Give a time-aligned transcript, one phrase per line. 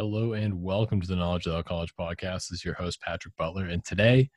[0.00, 2.48] Hello and welcome to the Knowledge Without College podcast.
[2.48, 3.66] This is your host, Patrick Butler.
[3.66, 4.30] And today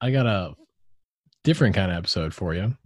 [0.00, 0.54] I got a
[1.44, 2.76] different kind of episode for you.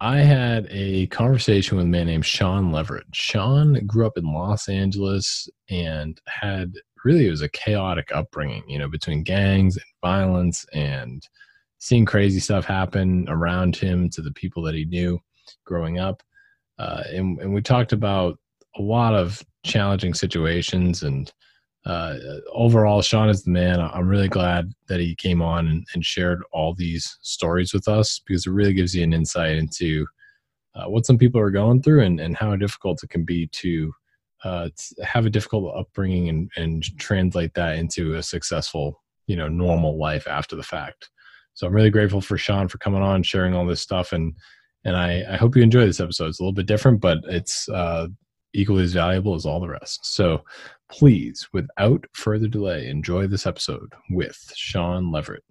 [0.00, 3.04] I had a conversation with a man named Sean Leverett.
[3.12, 6.72] Sean grew up in Los Angeles and had
[7.04, 11.22] really, it was a chaotic upbringing, you know, between gangs and violence and
[11.76, 15.20] seeing crazy stuff happen around him to the people that he knew
[15.66, 16.22] growing up.
[16.78, 18.38] Uh, and, and we talked about
[18.76, 21.32] a lot of challenging situations and
[21.86, 22.16] uh,
[22.52, 26.42] overall sean is the man i'm really glad that he came on and, and, shared
[26.52, 30.06] all these stories with us because it really gives you an insight into
[30.74, 33.92] uh, what some people are going through and, and how difficult it can be to,
[34.44, 39.48] uh, to have a difficult upbringing and, and translate that into a successful you know
[39.48, 41.10] normal life after the fact
[41.54, 44.34] so i'm really grateful for sean for coming on sharing all this stuff and
[44.84, 46.28] and I, I hope you enjoy this episode.
[46.28, 48.08] It's a little bit different, but it's uh,
[48.54, 50.06] equally as valuable as all the rest.
[50.06, 50.44] So
[50.90, 55.44] please, without further delay, enjoy this episode with Sean Leverett.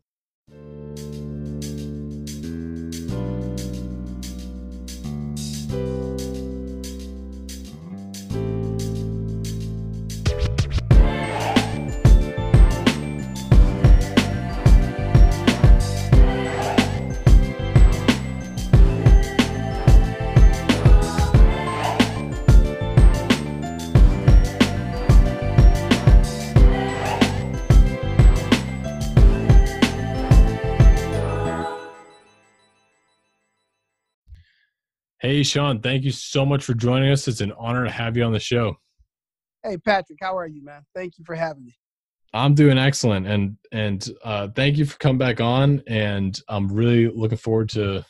[35.28, 37.28] Hey, Sean, thank you so much for joining us.
[37.28, 38.78] It's an honor to have you on the show.
[39.62, 40.86] Hey, Patrick, how are you, man?
[40.96, 41.78] Thank you for having me.
[42.34, 45.84] I'm doing excellent, and and uh, thank you for coming back on.
[45.86, 48.06] And I'm really looking forward to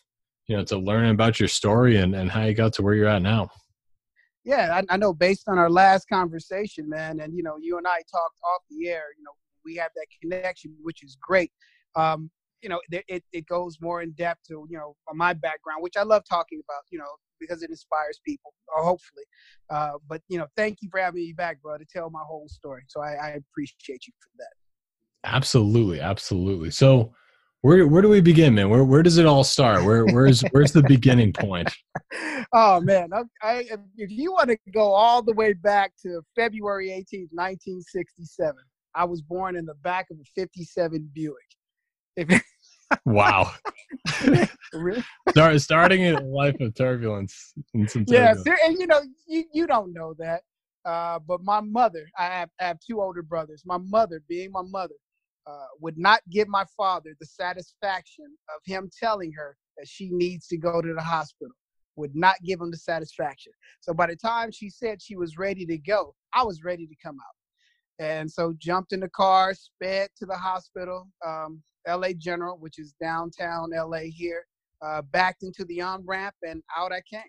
[0.45, 3.08] you know to learning about your story and and how you got to where you're
[3.08, 3.50] at now.
[4.44, 5.12] Yeah, I, I know.
[5.12, 8.90] Based on our last conversation, man, and you know, you and I talked off the
[8.90, 9.06] air.
[9.18, 9.32] You know,
[9.66, 11.52] we have that connection, which is great.
[11.95, 12.30] Um,
[12.62, 16.04] you know, it, it goes more in depth to, you know, my background, which I
[16.04, 17.06] love talking about, you know,
[17.40, 19.23] because it inspires people, or hopefully.
[19.70, 22.48] Uh, but, you know, thank you for having me back, bro, to tell my whole
[22.48, 22.84] story.
[22.88, 24.54] So I, I appreciate you for that.
[25.23, 26.00] Absolutely.
[26.00, 26.72] Absolutely.
[26.72, 27.14] So,
[27.62, 28.70] where where do we begin, man?
[28.70, 29.84] Where where does it all start?
[29.84, 31.73] Where where's where's the beginning point?
[32.54, 33.66] Oh man, I, I,
[33.98, 38.56] if you want to go all the way back to February 18th, 1967,
[38.96, 41.36] I was born in the back of a 57 Buick.
[42.17, 42.42] If
[43.05, 43.52] wow.
[44.73, 45.04] really?
[45.30, 47.54] Start, starting a life of turbulence.
[47.73, 48.44] And some turbulence.
[48.45, 50.42] Yeah, and you know, you, you don't know that.
[50.83, 53.64] Uh, but my mother, I have, I have two older brothers.
[53.66, 54.95] My mother, being my mother,
[55.45, 60.48] uh, would not give my father the satisfaction of him telling her that she needs
[60.48, 61.54] to go to the hospital.
[61.98, 63.52] Would not give him the satisfaction.
[63.82, 66.95] So by the time she said she was ready to go, I was ready to
[67.04, 68.05] come out.
[68.05, 71.08] And so jumped in the car, sped to the hospital.
[71.26, 74.45] Um, LA General, which is downtown LA here,
[74.81, 77.21] uh, backed into the on ramp and out I came.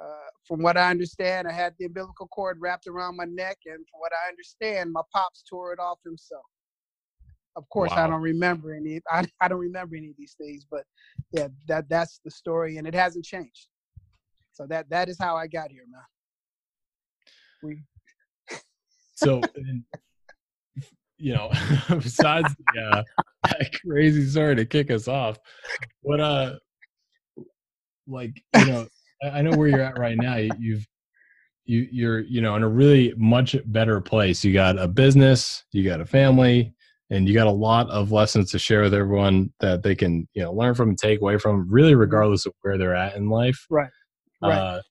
[0.00, 3.76] Uh, from what I understand, I had the umbilical cord wrapped around my neck, and
[3.76, 6.44] from what I understand, my pops tore it off himself.
[7.56, 8.04] Of course, wow.
[8.04, 9.00] I don't remember any.
[9.10, 10.84] I, I don't remember any of these things, but
[11.32, 13.68] yeah, that that's the story, and it hasn't changed.
[14.52, 16.02] So that that is how I got here, man.
[17.62, 18.58] We.
[19.14, 19.40] so,
[21.22, 21.50] you know,
[21.88, 23.04] besides the
[23.44, 23.52] uh,
[23.86, 25.38] crazy story to kick us off.
[26.02, 26.54] What uh,
[28.08, 28.86] like you know,
[29.32, 30.36] I know where you're at right now.
[30.58, 30.84] You've
[31.64, 34.44] you you're you know in a really much better place.
[34.44, 36.74] You got a business, you got a family,
[37.10, 40.42] and you got a lot of lessons to share with everyone that they can you
[40.42, 41.70] know learn from and take away from.
[41.70, 42.00] Really, mm-hmm.
[42.00, 43.64] regardless of where they're at in life.
[43.70, 43.90] Right.
[44.42, 44.58] Right.
[44.58, 44.82] Uh,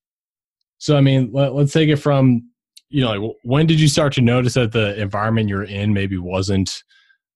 [0.77, 2.50] so I mean, let, let's take it from
[2.91, 6.17] you know, like when did you start to notice that the environment you're in maybe
[6.17, 6.83] wasn't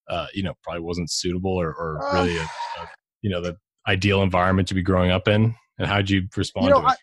[0.09, 2.89] uh, you know, probably wasn't suitable or, or really, a, a,
[3.21, 3.57] you know, the
[3.87, 5.55] ideal environment to be growing up in?
[5.77, 6.97] And how'd you respond you know, to it?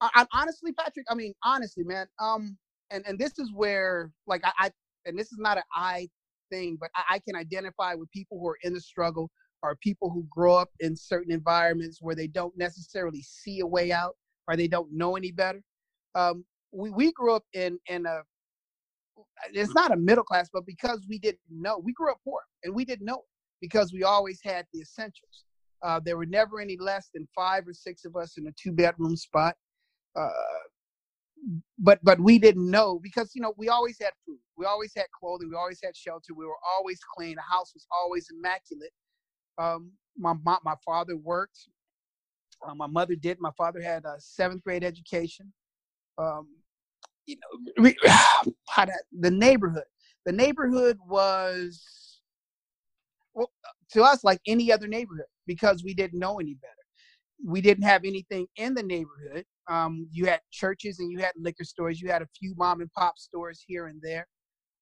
[0.00, 2.56] I, I, honestly, Patrick, I mean, honestly, man, um,
[2.90, 4.70] and, and this is where, like, I, I
[5.06, 6.08] and this is not an I
[6.50, 9.30] thing, but I, I can identify with people who are in the struggle
[9.62, 13.90] or people who grow up in certain environments where they don't necessarily see a way
[13.90, 14.16] out
[14.46, 15.60] or they don't know any better.
[16.14, 18.20] Um, we, we grew up in in a
[19.52, 22.74] it's not a middle class, but because we didn't know, we grew up poor and
[22.74, 23.28] we didn't know it
[23.60, 25.44] because we always had the essentials.
[25.82, 28.72] Uh, there were never any less than five or six of us in a two
[28.72, 29.54] bedroom spot.
[30.16, 30.28] Uh,
[31.78, 35.06] but but we didn't know because you know we always had food, we always had
[35.18, 37.36] clothing, we always had shelter, we were always clean.
[37.36, 38.92] The house was always immaculate.
[39.56, 41.68] Um, my, my my father worked.
[42.66, 43.38] Uh, my mother did.
[43.40, 45.52] My father had a seventh grade education.
[46.18, 46.48] Um,
[47.26, 47.36] you
[47.76, 47.92] know,
[48.68, 49.84] how that, the neighborhood.
[50.26, 52.20] The neighborhood was
[53.34, 53.50] well,
[53.92, 56.72] to us like any other neighborhood because we didn't know any better.
[57.44, 59.44] We didn't have anything in the neighborhood.
[59.68, 62.00] Um, you had churches and you had liquor stores.
[62.00, 64.26] You had a few mom and pop stores here and there,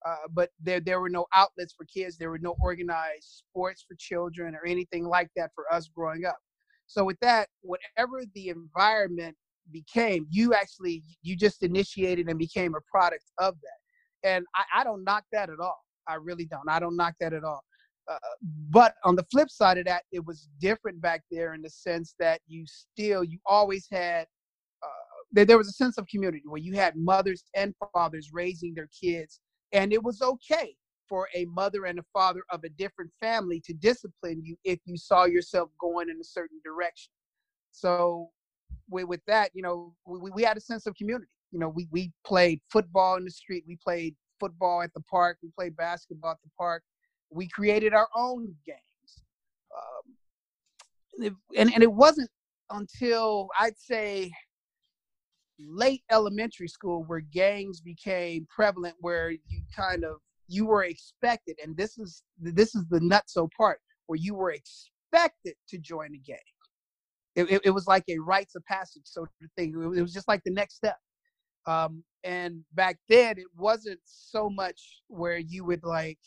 [0.06, 2.16] uh, but there there were no outlets for kids.
[2.16, 6.38] There were no organized sports for children or anything like that for us growing up.
[6.86, 9.36] So with that, whatever the environment
[9.72, 14.28] became, you actually you just initiated and became a product of that.
[14.28, 15.78] And I, I don't knock that at all.
[16.08, 16.68] I really don't.
[16.68, 17.62] I don't knock that at all.
[18.10, 18.18] Uh,
[18.70, 22.14] but on the flip side of that, it was different back there in the sense
[22.18, 24.26] that you still you always had
[24.82, 24.88] uh,
[25.32, 28.88] there, there was a sense of community where you had mothers and fathers raising their
[29.00, 29.40] kids,
[29.72, 30.76] and it was okay
[31.08, 34.96] for a mother and a father of a different family to discipline you if you
[34.96, 37.12] saw yourself going in a certain direction.
[37.72, 38.30] So
[38.88, 41.30] with, with that, you know, we, we had a sense of community.
[41.52, 43.64] You know, we, we played football in the street.
[43.66, 45.38] We played football at the park.
[45.42, 46.82] We played basketball at the park.
[47.30, 48.80] We created our own games.
[49.76, 52.30] Um, and, and it wasn't
[52.70, 54.32] until I'd say
[55.58, 60.16] late elementary school where gangs became prevalent where you kind of
[60.48, 65.54] you were expected and this is this is the nutso part where you were expected
[65.68, 66.36] to join a gang
[67.36, 69.74] it, it, it, was like a rites of passage sort of thing.
[69.94, 70.96] It was just like the next step.
[71.66, 76.18] Um, and back then, it wasn't so much where you would like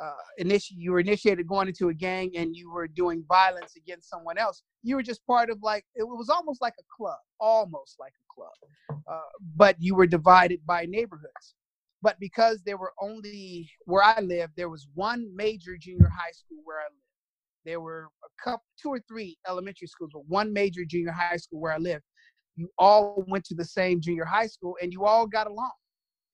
[0.00, 0.78] uh, initiate.
[0.78, 4.62] You were initiated going into a gang and you were doing violence against someone else.
[4.82, 8.34] You were just part of like it was almost like a club, almost like a
[8.34, 9.00] club.
[9.10, 9.20] Uh,
[9.56, 11.54] but you were divided by neighborhoods.
[12.00, 16.58] But because there were only where I lived, there was one major junior high school
[16.64, 17.07] where I lived
[17.64, 21.60] there were a couple, two or three elementary schools, but one major junior high school
[21.60, 22.04] where I lived.
[22.56, 25.72] You all went to the same junior high school and you all got along.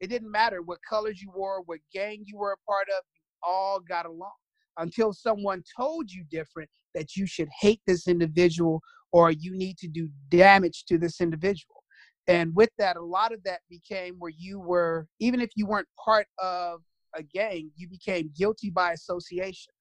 [0.01, 3.21] It didn't matter what colors you wore, what gang you were a part of, you
[3.43, 4.33] all got along
[4.79, 8.81] until someone told you different that you should hate this individual
[9.13, 11.85] or you need to do damage to this individual.
[12.27, 15.89] And with that, a lot of that became where you were, even if you weren't
[16.03, 16.81] part of
[17.15, 19.73] a gang, you became guilty by association.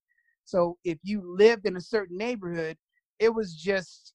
[0.45, 2.77] So if you lived in a certain neighborhood,
[3.19, 4.13] it was just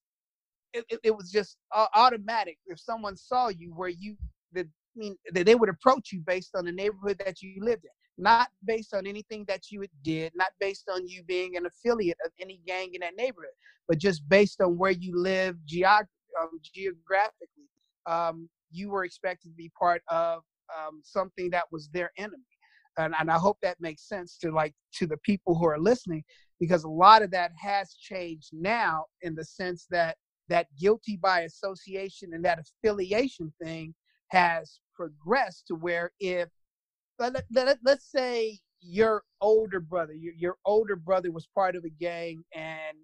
[0.73, 1.57] it, it, it was just
[1.95, 2.57] automatic.
[2.67, 4.15] If someone saw you where you
[4.53, 7.91] the I mean they would approach you based on the neighborhood that you lived in,
[8.23, 12.31] not based on anything that you did, not based on you being an affiliate of
[12.39, 13.53] any gang in that neighborhood,
[13.87, 16.07] but just based on where you live geog-
[16.39, 17.69] um, geographically.
[18.05, 20.43] Um, you were expected to be part of
[20.75, 22.43] um, something that was their enemy
[22.99, 26.23] and, and i hope that makes sense to like to the people who are listening
[26.59, 30.17] because a lot of that has changed now in the sense that
[30.49, 33.93] that guilty by association and that affiliation thing
[34.29, 36.49] has progressed to where if
[37.19, 41.89] let, let, let's say your older brother your, your older brother was part of a
[41.89, 42.97] gang and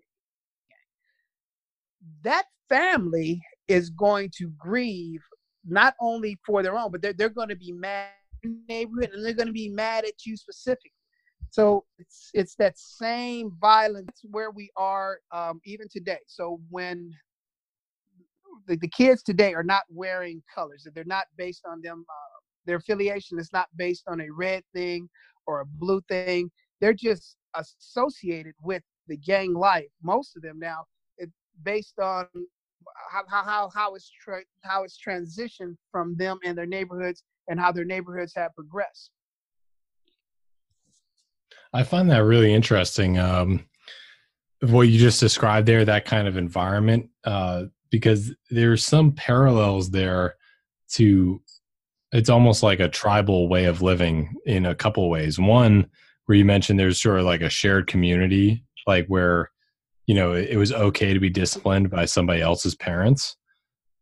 [2.23, 5.21] that family is going to grieve
[5.67, 8.09] not only for their own but they're, they're going to be mad
[8.67, 10.91] neighborhood and they're going to be mad at you specifically.
[11.51, 16.19] So it's it's that same violence where we are um, even today.
[16.27, 17.11] So when
[18.67, 22.05] the, the kids today are not wearing colors, they're not based on them.
[22.09, 25.07] Uh, their affiliation is not based on a red thing
[25.45, 26.51] or a blue thing.
[26.81, 29.87] They're just associated with the gang life.
[30.03, 30.83] Most of them now,
[31.17, 31.31] it's
[31.63, 32.27] based on
[33.09, 37.71] how how how it's tra- how it's transitioned from them and their neighborhoods and how
[37.71, 39.11] their neighborhoods have progressed.
[41.73, 43.17] I find that really interesting.
[43.19, 43.65] Um,
[44.61, 50.35] what you just described there, that kind of environment, uh, because there's some parallels there
[50.91, 51.41] to
[52.11, 55.37] it's almost like a tribal way of living in a couple ways.
[55.37, 55.87] One,
[56.25, 59.51] where you mentioned there's sort of like a shared community, like where
[60.05, 63.35] you know it was okay to be disciplined by somebody else's parents.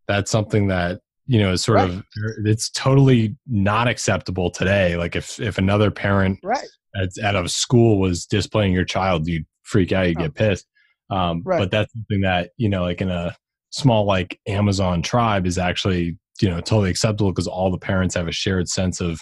[0.07, 1.89] That's something that you know, it's sort right.
[1.89, 2.03] of
[2.45, 4.97] it's totally not acceptable today.
[4.97, 6.67] Like if if another parent right.
[6.95, 10.23] at, at a school was disciplining your child, you'd freak out, you oh.
[10.23, 10.67] get pissed.
[11.09, 11.59] Um, right.
[11.59, 13.35] But that's something that you know, like in a
[13.69, 18.27] small like Amazon tribe, is actually you know totally acceptable because all the parents have
[18.27, 19.21] a shared sense of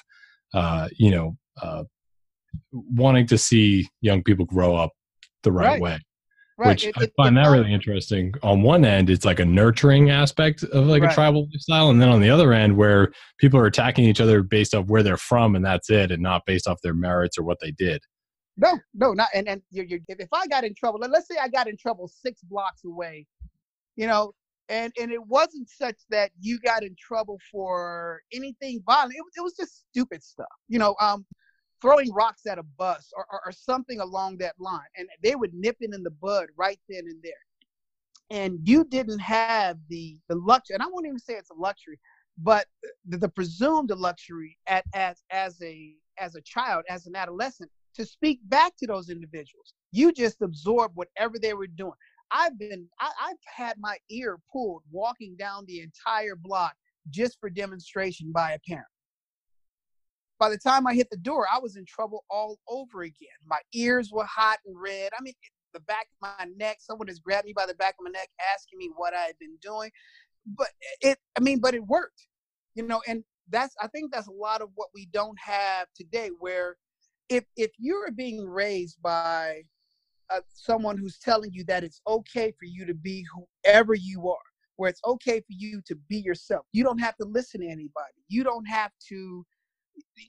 [0.53, 1.83] uh, you know uh,
[2.71, 4.91] wanting to see young people grow up
[5.43, 5.81] the right, right.
[5.81, 5.99] way.
[6.61, 6.69] Right.
[6.69, 8.35] Which it, I find it, that really interesting.
[8.43, 11.11] On one end, it's like a nurturing aspect of like right.
[11.11, 14.43] a tribal lifestyle, and then on the other end, where people are attacking each other
[14.43, 17.43] based off where they're from, and that's it, and not based off their merits or
[17.43, 17.99] what they did.
[18.57, 21.47] No, no, not and and you're, you're, if I got in trouble, let's say I
[21.47, 23.25] got in trouble six blocks away,
[23.95, 24.31] you know,
[24.69, 29.15] and and it wasn't such that you got in trouble for anything violent.
[29.15, 30.95] It was it was just stupid stuff, you know.
[31.01, 31.25] Um,
[31.81, 35.53] throwing rocks at a bus or, or, or something along that line, and they would
[35.53, 37.33] nip it in the bud right then and there.
[38.29, 41.99] And you didn't have the the luxury, and I won't even say it's a luxury,
[42.37, 42.65] but
[43.05, 48.05] the, the presumed luxury at, as as a as a child, as an adolescent, to
[48.05, 49.73] speak back to those individuals.
[49.91, 51.93] You just absorb whatever they were doing.
[52.31, 56.73] I've been I, I've had my ear pulled walking down the entire block
[57.09, 58.87] just for demonstration by a parent.
[60.41, 63.29] By the time I hit the door, I was in trouble all over again.
[63.45, 65.11] My ears were hot and red.
[65.15, 65.35] I mean,
[65.71, 68.27] the back of my neck, someone has grabbed me by the back of my neck
[68.51, 69.91] asking me what I had been doing.
[70.57, 70.69] But
[70.99, 72.25] it I mean, but it worked.
[72.73, 76.31] You know, and that's I think that's a lot of what we don't have today
[76.39, 76.75] where
[77.29, 79.61] if if you're being raised by
[80.31, 83.23] uh, someone who's telling you that it's okay for you to be
[83.63, 84.37] whoever you are,
[84.77, 86.65] where it's okay for you to be yourself.
[86.71, 88.15] You don't have to listen to anybody.
[88.27, 89.45] You don't have to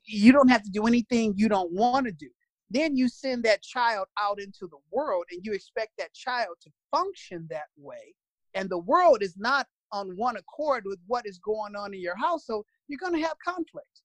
[0.05, 2.29] you don't have to do anything you don't want to do.
[2.71, 6.71] Then you send that child out into the world and you expect that child to
[6.91, 8.15] function that way.
[8.55, 12.17] And the world is not on one accord with what is going on in your
[12.17, 14.03] household, you're going to have conflict.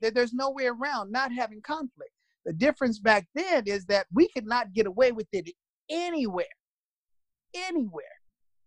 [0.00, 2.10] There's no way around not having conflict.
[2.44, 5.48] The difference back then is that we could not get away with it
[5.88, 6.44] anywhere,
[7.54, 8.04] anywhere.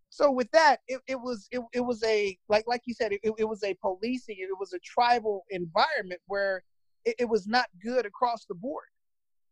[0.09, 3.19] So with that, it, it was it, it was a like like you said, it,
[3.23, 6.63] it was a policing, it was a tribal environment where
[7.05, 8.85] it, it was not good across the board.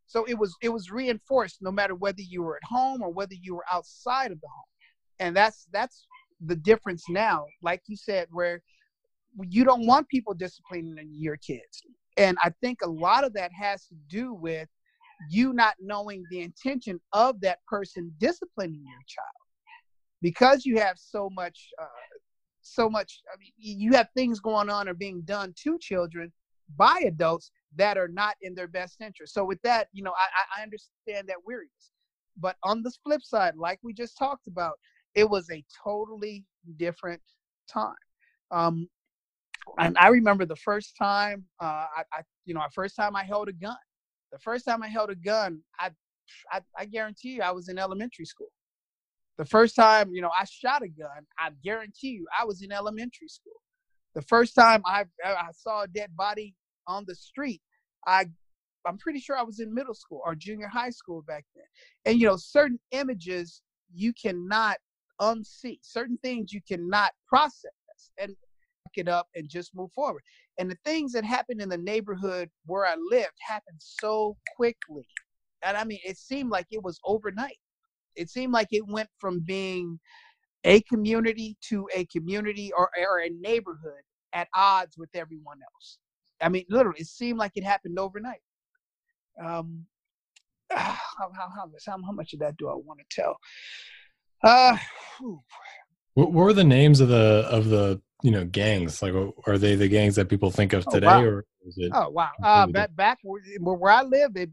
[0.07, 3.33] So it was it was reinforced no matter whether you were at home or whether
[3.33, 4.65] you were outside of the home.
[5.19, 6.07] And that's that's
[6.45, 8.61] the difference now, like you said, where
[9.49, 11.83] you don't want people disciplining your kids.
[12.17, 14.69] And I think a lot of that has to do with
[15.29, 19.44] you not knowing the intention of that person disciplining your child.
[20.21, 21.85] Because you have so much, uh,
[22.61, 26.31] so much, I mean, you have things going on or being done to children
[26.77, 29.33] by adults that are not in their best interest.
[29.33, 31.91] So with that, you know, I, I understand that weariness.
[32.37, 34.79] But on the flip side, like we just talked about,
[35.13, 36.43] it was a totally
[36.77, 37.21] different
[37.71, 37.93] time.
[38.51, 38.89] Um,
[39.77, 43.47] and I remember the first time, uh, I, I, you know, first time I held
[43.49, 43.77] a gun.
[44.31, 45.91] The first time I held a gun, I,
[46.51, 48.51] I, I guarantee you, I was in elementary school.
[49.37, 52.71] The first time, you know, I shot a gun, I guarantee you, I was in
[52.71, 53.61] elementary school.
[54.13, 56.55] The first time I, I saw a dead body
[56.87, 57.61] on the street,
[58.07, 58.27] I,
[58.85, 61.65] I'm pretty sure I was in middle school or junior high school back then.
[62.05, 63.61] And you know, certain images
[63.93, 64.77] you cannot
[65.21, 67.71] unsee, certain things you cannot process.
[68.17, 68.35] And
[68.97, 70.21] it up and just move forward.
[70.57, 75.05] And the things that happened in the neighborhood where I lived happened so quickly.
[75.63, 77.57] And I mean, it seemed like it was overnight.
[78.15, 79.99] It seemed like it went from being
[80.63, 84.01] a community to a community or, or a neighborhood
[84.33, 85.99] at odds with everyone else.
[86.41, 88.41] I mean, literally, it seemed like it happened overnight.
[89.43, 89.85] Um,
[90.71, 93.37] how, how, how, how, much of that do I want to tell?
[94.43, 94.77] Uh,
[96.13, 99.01] what were the names of the of the you know gangs?
[99.01, 99.13] Like,
[99.47, 101.23] are they the gangs that people think of oh, today, oh, wow.
[101.23, 101.91] or is it?
[101.93, 102.31] Oh wow!
[102.43, 104.47] Uh, back back where, where I live, they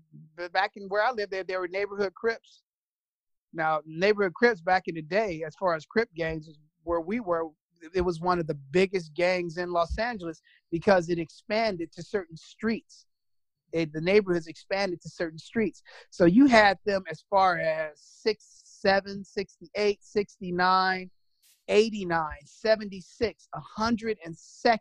[0.53, 2.63] back in where I live, there there were neighborhood Crips.
[3.53, 6.49] Now, neighborhood Crips back in the day, as far as Crip gangs,
[6.85, 7.49] where we were,
[7.95, 10.41] it was one of the biggest gangs in Los Angeles
[10.71, 13.07] because it expanded to certain streets.
[13.73, 15.83] It, the neighborhoods expanded to certain streets.
[16.11, 21.11] So you had them as far as 6, 7, 68, 69,
[21.69, 24.79] 89, 76, 102nd.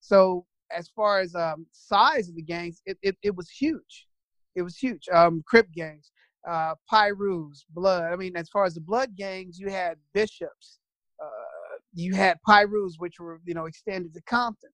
[0.00, 4.06] So as far as um, size of the gangs, it, it, it was huge.
[4.54, 5.08] It was huge.
[5.12, 6.10] Um, Crip gangs,
[6.48, 8.12] uh, Pirus, Blood.
[8.12, 10.78] I mean, as far as the Blood gangs, you had Bishops.
[11.22, 14.70] Uh, you had Pirus, which were, you know, extended to Compton.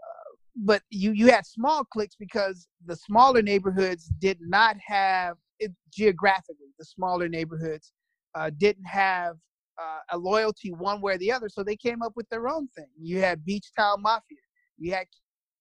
[0.00, 5.72] Uh, but you, you had small cliques because the smaller neighborhoods did not have, it,
[5.92, 7.92] geographically, the smaller neighborhoods
[8.34, 9.36] uh, didn't have
[9.80, 11.48] uh, a loyalty one way or the other.
[11.48, 12.88] So they came up with their own thing.
[13.00, 14.38] You had Beach Town Mafia,
[14.76, 15.06] you had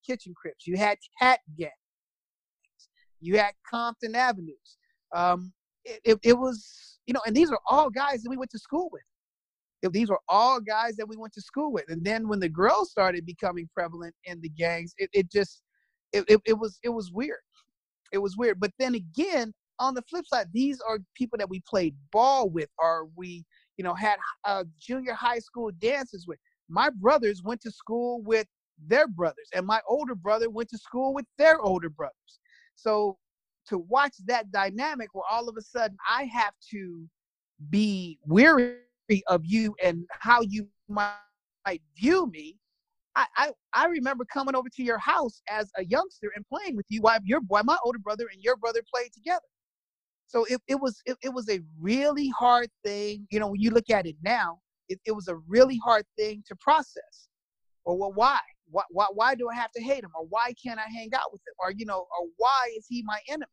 [0.05, 1.71] Kitchen Crips, you had Cat Gangs,
[3.19, 4.77] you had Compton Avenues.
[5.15, 5.53] Um,
[5.85, 8.59] it, it, it, was, you know, and these are all guys that we went to
[8.59, 9.03] school with.
[9.93, 11.85] These were all guys that we went to school with.
[11.87, 15.61] And then when the girls started becoming prevalent in the gangs, it, it just,
[16.11, 17.37] it, it, it was, it was weird.
[18.11, 18.59] It was weird.
[18.59, 22.69] But then again, on the flip side, these are people that we played ball with,
[22.79, 23.45] or we
[23.77, 26.39] you know, had uh, junior high school dances with.
[26.67, 28.47] My brothers went to school with
[28.87, 32.39] their brothers, and my older brother went to school with their older brothers.
[32.75, 33.17] So
[33.67, 37.07] to watch that dynamic where all of a sudden I have to
[37.69, 38.77] be weary
[39.27, 41.13] of you and how you might,
[41.97, 42.57] view me,
[43.15, 46.85] I, I, I remember coming over to your house as a youngster and playing with
[46.87, 49.41] you while your while my older brother and your brother played together.
[50.27, 53.27] So it, it was it, it was a really hard thing.
[53.31, 56.43] You know, when you look at it now, it, it was a really hard thing
[56.47, 57.27] to process.
[57.85, 58.39] Or well, why?
[58.69, 59.07] Why, why?
[59.13, 60.11] why do I have to hate him?
[60.15, 61.53] Or why can't I hang out with him?
[61.59, 63.45] Or you know, or why is he my enemy?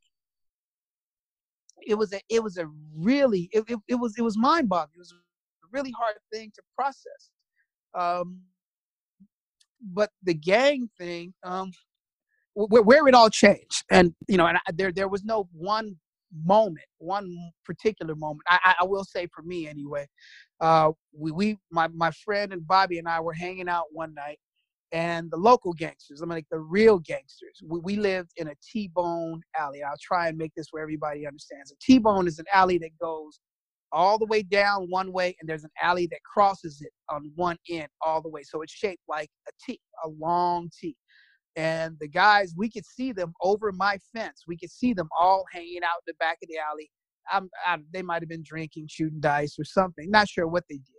[1.87, 2.67] It was a it was a
[2.97, 4.97] really it, it, it was it was mind boggling.
[4.97, 7.31] It was a really hard thing to process.
[7.95, 8.41] Um,
[9.93, 11.71] but the gang thing, um,
[12.55, 15.97] where, where it all changed, and you know, and I, there there was no one
[16.45, 18.43] moment, one particular moment.
[18.49, 20.09] I, I will say for me anyway,
[20.61, 24.39] uh, we, we my, my friend and Bobby and I were hanging out one night
[24.95, 28.55] and the local gangsters, I mean like the real gangsters, we, we lived in a
[28.73, 29.83] T-bone alley.
[29.83, 31.73] I'll try and make this where everybody understands.
[31.73, 33.41] A T-bone is an alley that goes
[33.93, 37.57] all the way down one way and there's an alley that crosses it on one
[37.69, 38.45] end all the way.
[38.45, 40.97] So it's shaped like a T, a long T
[41.57, 45.45] and the guys we could see them over my fence we could see them all
[45.53, 46.91] hanging out in the back of the alley
[47.31, 50.77] I'm, I'm, they might have been drinking shooting dice or something not sure what they
[50.77, 50.94] did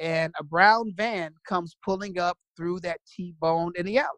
[0.00, 4.08] and a brown van comes pulling up through that t-bone in the alley.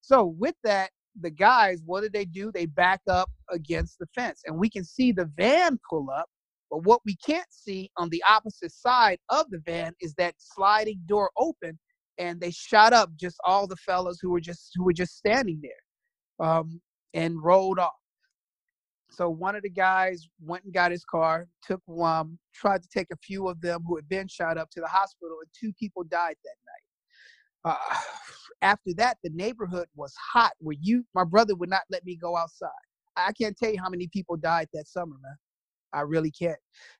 [0.00, 2.50] So with that the guys what did they do?
[2.52, 6.28] They back up against the fence and we can see the van pull up
[6.72, 10.98] but what we can't see on the opposite side of the van is that sliding
[11.04, 11.78] door open
[12.18, 15.60] and they shot up just all the fellas who were just who were just standing
[15.62, 16.80] there um,
[17.12, 17.92] and rolled off
[19.12, 23.08] so one of the guys went and got his car took one tried to take
[23.12, 26.02] a few of them who had been shot up to the hospital and two people
[26.04, 27.96] died that night uh,
[28.62, 32.36] after that the neighborhood was hot where you my brother would not let me go
[32.36, 32.68] outside
[33.16, 35.36] i can't tell you how many people died that summer man
[35.92, 36.58] I really can't.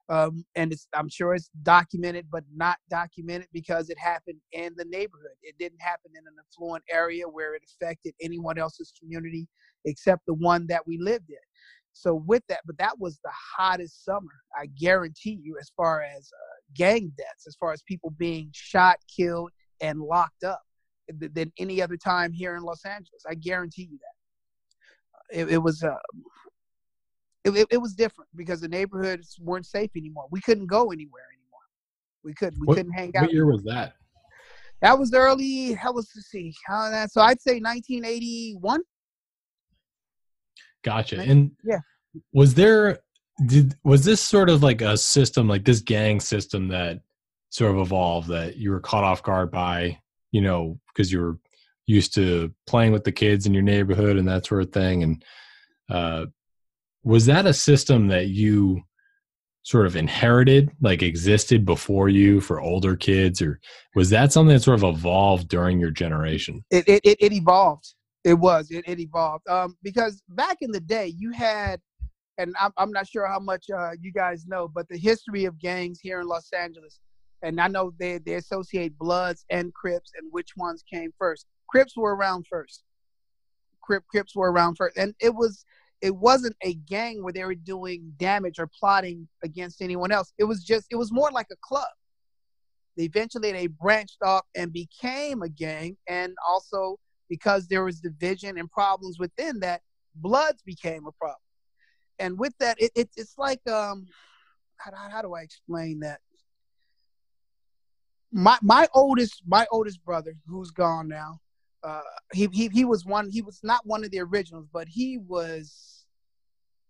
[0.08, 5.36] Um, and I'm sure it's documented, but not documented because it happened in the neighborhood.
[5.42, 9.48] It didn't happen in an affluent area where it affected anyone else's community
[9.84, 11.36] except the one that we lived in.
[11.92, 14.32] So with that, but that was the hottest summer.
[14.58, 18.96] I guarantee you, as far as uh, gang deaths, as far as people being shot,
[19.14, 19.50] killed,
[19.80, 20.62] and locked up,
[21.08, 23.24] than any other time here in Los Angeles.
[23.28, 25.38] I guarantee you that.
[25.38, 25.82] It, it was.
[25.82, 25.96] Uh,
[27.44, 30.26] it, it, it, was different because the neighborhoods weren't safe anymore.
[30.30, 31.60] We couldn't go anywhere anymore.
[32.22, 32.60] We couldn't.
[32.60, 33.22] We what, couldn't hang out.
[33.22, 33.94] What year was that?
[34.80, 35.72] That was early.
[35.72, 36.54] How was to see?
[36.66, 37.12] How that?
[37.12, 38.80] So I'd say 1981.
[40.84, 41.20] Gotcha.
[41.20, 41.80] And yeah,
[42.32, 42.98] was there?
[43.46, 47.00] Did was this sort of like a system, like this gang system that
[47.50, 49.98] sort of evolved that you were caught off guard by?
[50.32, 51.38] You know, because you were
[51.86, 55.24] used to playing with the kids in your neighborhood and that sort of thing, and
[55.90, 56.26] uh,
[57.04, 58.82] was that a system that you
[59.64, 63.60] sort of inherited like existed before you for older kids or
[63.94, 67.94] was that something that sort of evolved during your generation it it, it, it evolved
[68.24, 71.80] it was it, it evolved um, because back in the day you had
[72.38, 75.58] and i'm, I'm not sure how much uh, you guys know but the history of
[75.58, 77.00] gangs here in los angeles
[77.42, 81.96] and i know they, they associate bloods and crips and which ones came first crips
[81.96, 82.84] were around first
[83.82, 85.64] crip crips were around first and it was
[86.02, 90.32] it wasn't a gang where they were doing damage or plotting against anyone else.
[90.36, 91.88] It was just it was more like a club.
[92.96, 96.98] Eventually they branched off and became a gang and also
[97.32, 99.80] because there was division and problems within that,
[100.16, 101.38] Bloods became a problem.
[102.18, 104.06] And with that, it, it it's like um
[104.76, 106.20] how, how do I explain that?
[108.30, 111.40] My my oldest my oldest brother, who's gone now,
[111.82, 112.02] uh,
[112.34, 113.30] he, he he was one.
[113.30, 116.04] He was not one of the originals, but he was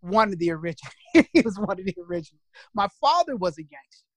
[0.01, 0.97] one of the originals.
[1.33, 2.43] he was one of the originals.
[2.75, 4.09] My father was a gangster.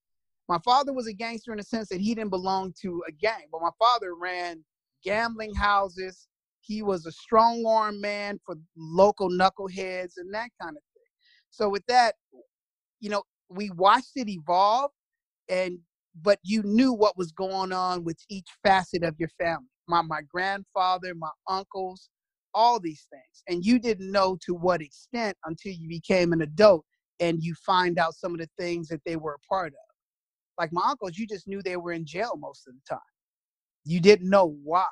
[0.50, 3.46] My father was a gangster in the sense that he didn't belong to a gang,
[3.52, 4.64] but my father ran
[5.06, 6.28] gambling houses.
[6.62, 11.12] He was a strong arm man for local knuckleheads and that kind of thing.
[11.52, 12.15] So with that,
[13.00, 14.91] you know, we watched it evolve,
[15.50, 15.80] and
[16.22, 20.22] but you knew what was going on with each facet of your family my my
[20.22, 22.10] grandfather, my uncles,
[22.54, 23.44] all these things.
[23.48, 26.86] And you didn't know to what extent until you became an adult
[27.20, 29.96] and you find out some of the things that they were a part of.
[30.58, 33.00] Like my uncles, you just knew they were in jail most of the time.
[33.86, 34.88] You didn't know why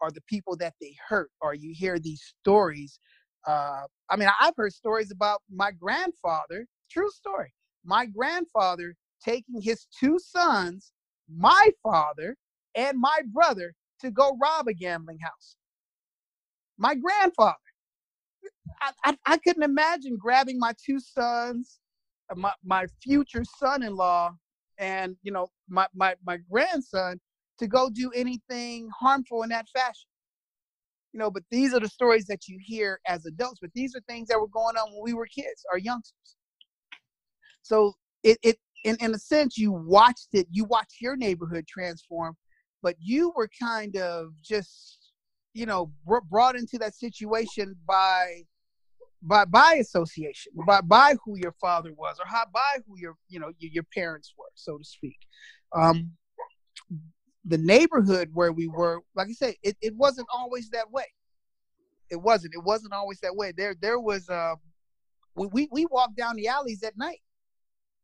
[0.00, 2.98] or the people that they hurt, or you hear these stories.
[3.46, 7.52] Uh, I mean, I've heard stories about my grandfather, true story.
[7.84, 10.92] My grandfather taking his two sons,
[11.32, 12.36] my father,
[12.74, 15.56] and my brother to go rob a gambling house.
[16.78, 17.56] My grandfather.
[18.80, 21.78] I, I, I couldn't imagine grabbing my two sons,
[22.30, 24.32] uh, my, my future son in law,
[24.78, 27.20] and you know my my my grandson
[27.58, 30.08] to go do anything harmful in that fashion.
[31.12, 33.58] You know, but these are the stories that you hear as adults.
[33.60, 36.36] But these are things that were going on when we were kids, our youngsters.
[37.62, 42.36] So it it in in a sense you watched it, you watched your neighborhood transform,
[42.82, 45.12] but you were kind of just
[45.54, 45.92] you know
[46.30, 48.42] brought into that situation by
[49.22, 53.38] by by association, by by who your father was, or how by who your you
[53.38, 55.18] know your, your parents were, so to speak.
[55.74, 56.12] Um,
[57.44, 61.06] the neighborhood where we were, like I said, it, it wasn't always that way.
[62.10, 62.54] It wasn't.
[62.54, 63.52] It wasn't always that way.
[63.56, 64.54] There there was uh,
[65.34, 67.20] we we walked down the alleys at night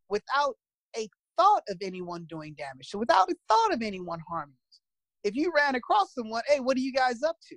[0.09, 0.55] without
[0.96, 4.81] a thought of anyone doing damage, so without a thought of anyone harming us.
[5.24, 7.57] If you ran across someone, hey, what are you guys up to?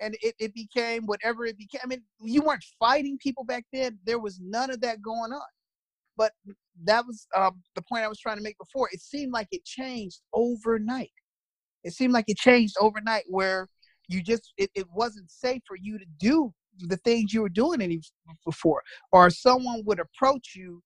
[0.00, 1.80] and it, it became whatever it became.
[1.84, 3.98] I mean, you weren't fighting people back then.
[4.04, 5.42] There was none of that going on.
[6.16, 6.32] But
[6.84, 8.88] that was um, the point I was trying to make before.
[8.92, 11.12] It seemed like it changed overnight.
[11.84, 13.68] It seemed like it changed overnight where
[14.08, 17.80] you just, it, it wasn't safe for you to do the things you were doing
[17.80, 18.00] any
[18.44, 18.82] before.
[19.12, 20.82] Or someone would approach you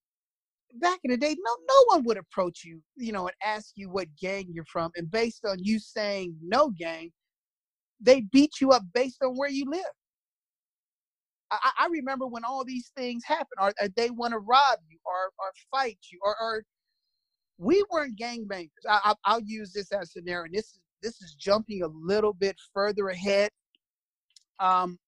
[0.81, 3.91] back in the day, no, no one would approach you, you know, and ask you
[3.91, 4.91] what gang you're from.
[4.97, 7.13] And based on you saying no gang,
[8.01, 9.83] they beat you up based on where you live.
[11.63, 14.99] I, I remember when all these things happen, or, or they want to rob you,
[15.05, 16.65] or or fight you, or, or
[17.59, 18.71] we weren't gangbangers.
[18.89, 20.51] I, I, will use this as a scenario.
[20.53, 23.51] This is this is jumping a little bit further ahead.
[24.59, 24.99] Um,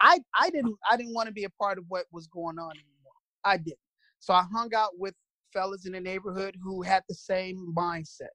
[0.00, 2.72] I I didn't I didn't want to be a part of what was going on
[2.72, 3.12] anymore.
[3.44, 3.78] I didn't.
[4.20, 5.14] So I hung out with
[5.52, 8.32] fellas in the neighborhood who had the same mindset.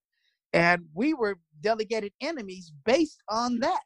[0.53, 3.81] And we were delegated enemies based on that.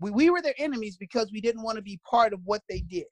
[0.00, 2.80] We, we were their enemies because we didn't want to be part of what they
[2.80, 3.06] did,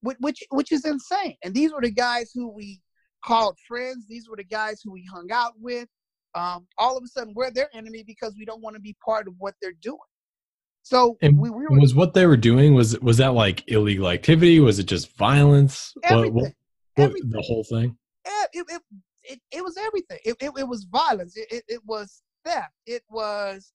[0.00, 1.36] which, which, which is insane.
[1.44, 2.80] And these were the guys who we
[3.24, 4.06] called friends.
[4.08, 5.88] These were the guys who we hung out with.
[6.34, 9.28] Um, all of a sudden, we're their enemy because we don't want to be part
[9.28, 9.98] of what they're doing.
[10.82, 14.08] So and we, we were, was what they were doing was was that like illegal
[14.08, 14.58] activity?
[14.58, 15.94] Was it just violence?
[16.02, 16.52] Everything, what, what,
[16.96, 17.30] everything.
[17.30, 17.96] the whole thing?
[18.24, 18.82] It, it,
[19.24, 20.18] it, it was everything.
[20.24, 21.36] It, it, it was violence.
[21.36, 22.72] It, it, it, was theft.
[22.86, 23.72] It was,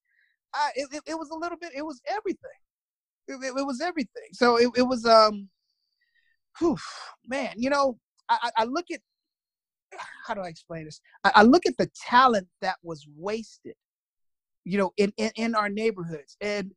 [0.58, 2.50] uh, it, it, was a little bit, it was everything.
[3.28, 4.30] It, it, it was everything.
[4.34, 5.50] So it, was, um,
[6.60, 6.78] whew,
[7.28, 7.98] man, you know,
[8.30, 9.00] I, I look at,
[10.26, 11.00] how do I explain this?
[11.24, 13.76] I, I look at the talent that was wasted,
[14.66, 16.36] you know, in, in, in our neighborhoods.
[16.42, 16.72] And,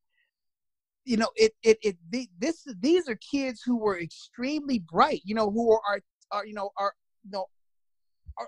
[1.05, 5.35] you know, it, it, it, the, this, these are kids who were extremely bright, you
[5.35, 6.93] know, who are, are, you know, are,
[7.25, 7.47] you know,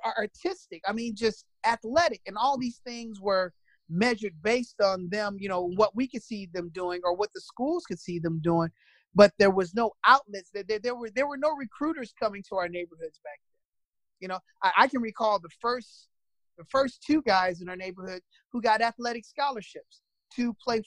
[0.04, 0.82] are artistic.
[0.86, 3.52] I mean, just athletic, and all these things were
[3.92, 5.36] measured based on them.
[5.38, 8.40] You know what we could see them doing, or what the schools could see them
[8.42, 8.70] doing.
[9.14, 10.50] But there was no outlets.
[10.52, 13.56] There, there, there were there were no recruiters coming to our neighborhoods back then.
[14.20, 16.08] You know, I, I can recall the first
[16.58, 20.02] the first two guys in our neighborhood who got athletic scholarships
[20.36, 20.82] to play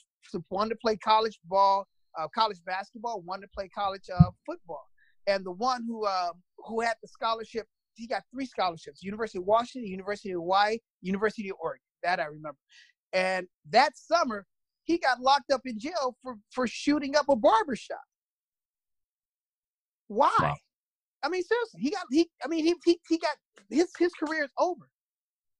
[0.48, 1.86] one to play college ball,
[2.18, 4.84] uh, college basketball, one to play college uh, football,
[5.26, 7.66] and the one who uh, who had the scholarship
[7.96, 11.82] he got three scholarships: University of Washington, University of Hawaii, University of Oregon.
[12.02, 12.58] That I remember.
[13.12, 14.46] And that summer,
[14.84, 18.00] he got locked up in jail for for shooting up a barbershop.
[20.08, 20.30] Why?
[20.40, 20.54] Wow.
[21.22, 22.28] I mean, seriously, he got he.
[22.44, 23.36] I mean, he he he got
[23.68, 24.88] his his career is over,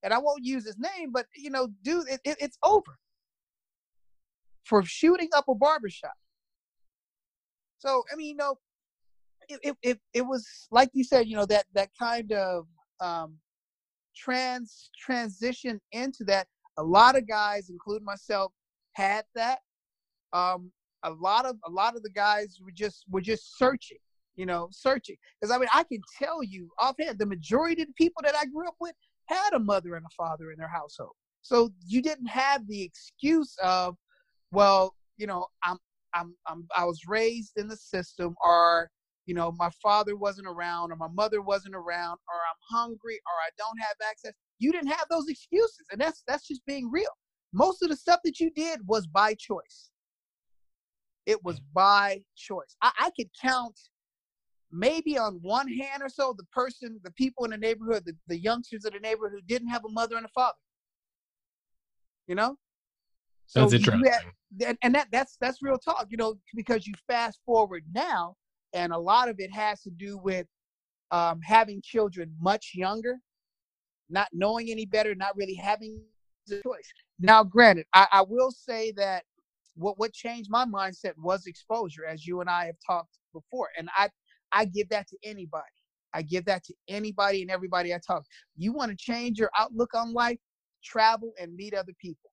[0.03, 2.99] and I won't use his name, but you know, dude, it, it, it's over
[4.65, 6.15] for shooting up a barbershop.
[7.79, 8.59] So I mean, you know,
[9.49, 12.67] it, it, it was like you said, you know, that that kind of
[13.01, 13.39] um,
[14.17, 16.47] trans transition into that.
[16.79, 18.53] A lot of guys, including myself,
[18.93, 19.61] had that.
[20.33, 20.71] Um,
[21.03, 23.99] a lot of a lot of the guys were just were just searching,
[24.35, 25.17] you know, searching.
[25.41, 28.47] Because I mean, I can tell you offhand, the majority of the people that I
[28.47, 28.95] grew up with
[29.27, 31.13] had a mother and a father in their household.
[31.43, 33.97] So you didn't have the excuse of,
[34.53, 35.79] well, you know, I'm
[36.15, 38.91] I'm, I'm I was raised in the system, or
[39.27, 43.35] you know, my father wasn't around or my mother wasn't around or I'm hungry or
[43.45, 44.33] I don't have access.
[44.59, 45.87] You didn't have those excuses.
[45.91, 47.11] And that's that's just being real.
[47.53, 49.91] Most of the stuff that you did was by choice.
[51.27, 52.77] It was by choice.
[52.83, 53.79] I, I could count
[54.71, 58.39] maybe on one hand or so the person, the people in the neighborhood, the, the
[58.39, 60.57] youngsters of the neighborhood who didn't have a mother and a father.
[62.27, 62.57] You know?
[63.47, 64.13] So that's interesting.
[64.61, 68.37] Had, and that that's that's real talk, you know, because you fast forward now
[68.73, 70.47] and a lot of it has to do with
[71.11, 73.19] um, having children much younger,
[74.09, 76.01] not knowing any better, not really having
[76.47, 76.93] the choice.
[77.19, 79.25] Now, granted, I, I will say that
[79.75, 83.89] what what changed my mindset was exposure, as you and I have talked before, and
[83.97, 84.09] I
[84.53, 85.65] I give that to anybody.
[86.15, 88.25] I give that to anybody and everybody I talk.
[88.57, 90.39] You want to change your outlook on life?
[90.83, 92.31] Travel and meet other people.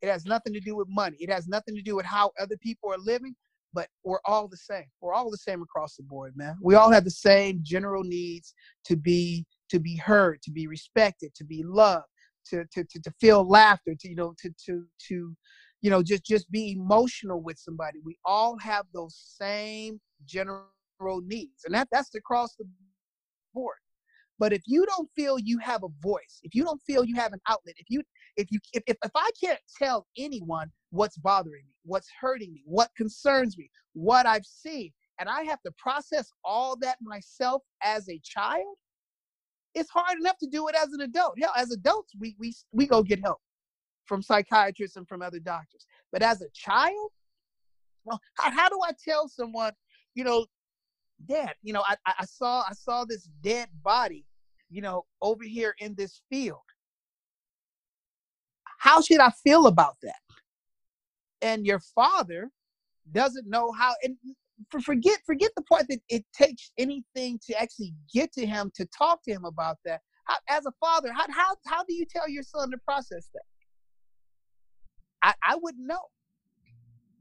[0.00, 1.16] It has nothing to do with money.
[1.20, 3.34] It has nothing to do with how other people are living,
[3.74, 4.86] but we're all the same.
[5.00, 6.56] We're all the same across the board, man.
[6.62, 8.54] We all have the same general needs
[8.86, 12.06] to be to be heard, to be respected, to be loved,
[12.50, 15.36] to to to, to feel laughter, to you know, to to to
[15.80, 18.00] you know, just just be emotional with somebody.
[18.04, 20.66] We all have those same general
[21.24, 22.64] needs, and that that's across the
[23.54, 23.76] board.
[24.38, 27.32] But if you don't feel you have a voice, if you don't feel you have
[27.32, 28.02] an outlet, if you
[28.36, 32.62] if you if, if, if I can't tell anyone what's bothering me, what's hurting me,
[32.64, 38.08] what concerns me, what I've seen, and I have to process all that myself as
[38.08, 38.76] a child,
[39.74, 41.34] it's hard enough to do it as an adult.
[41.36, 43.40] Yeah, as adults, we we we go get help
[44.04, 45.86] from psychiatrists and from other doctors.
[46.12, 47.10] But as a child,
[48.04, 49.72] well, how, how do I tell someone,
[50.14, 50.46] you know,
[51.26, 54.24] Dad, you know, I, I saw I saw this dead body,
[54.70, 56.58] you know, over here in this field.
[58.78, 60.20] How should I feel about that?
[61.42, 62.50] And your father
[63.12, 64.16] doesn't know how and
[64.82, 69.22] forget forget the part that it takes anything to actually get to him to talk
[69.24, 70.00] to him about that.
[70.24, 73.42] How, as a father, how, how how do you tell your son to process that?
[75.22, 76.02] I, I wouldn't know.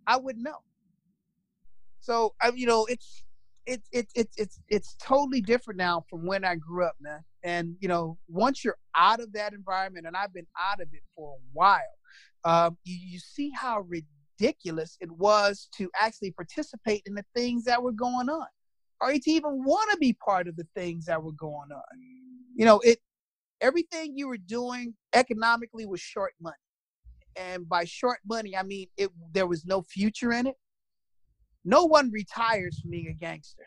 [0.06, 0.60] I wouldn't know.
[2.00, 3.24] So I, you know, it's
[3.68, 7.24] it's it's it's it's it's totally different now from when I grew up, man.
[7.44, 11.02] And you know, once you're out of that environment, and I've been out of it
[11.16, 11.80] for a while,
[12.46, 17.84] um, you, you see how ridiculous it was to actually participate in the things that
[17.84, 18.48] were going on,
[19.02, 21.84] or to even want to be part of the things that were going on.
[22.56, 23.00] You know, it
[23.60, 26.56] everything you were doing economically was short money,
[27.36, 29.10] and by short money, I mean it.
[29.34, 30.56] There was no future in it
[31.68, 33.66] no one retires from being a gangster.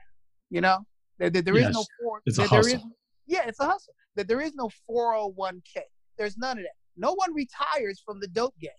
[0.49, 0.79] You know,
[1.19, 1.69] there, there, there yes.
[1.69, 2.21] is no four.
[2.25, 2.75] It's there, a hustle.
[2.75, 2.83] Is,
[3.27, 3.95] yeah, it's a hustle.
[4.17, 5.83] That there is no 401k.
[6.17, 6.73] There's none of that.
[6.97, 8.71] No one retires from the dope game.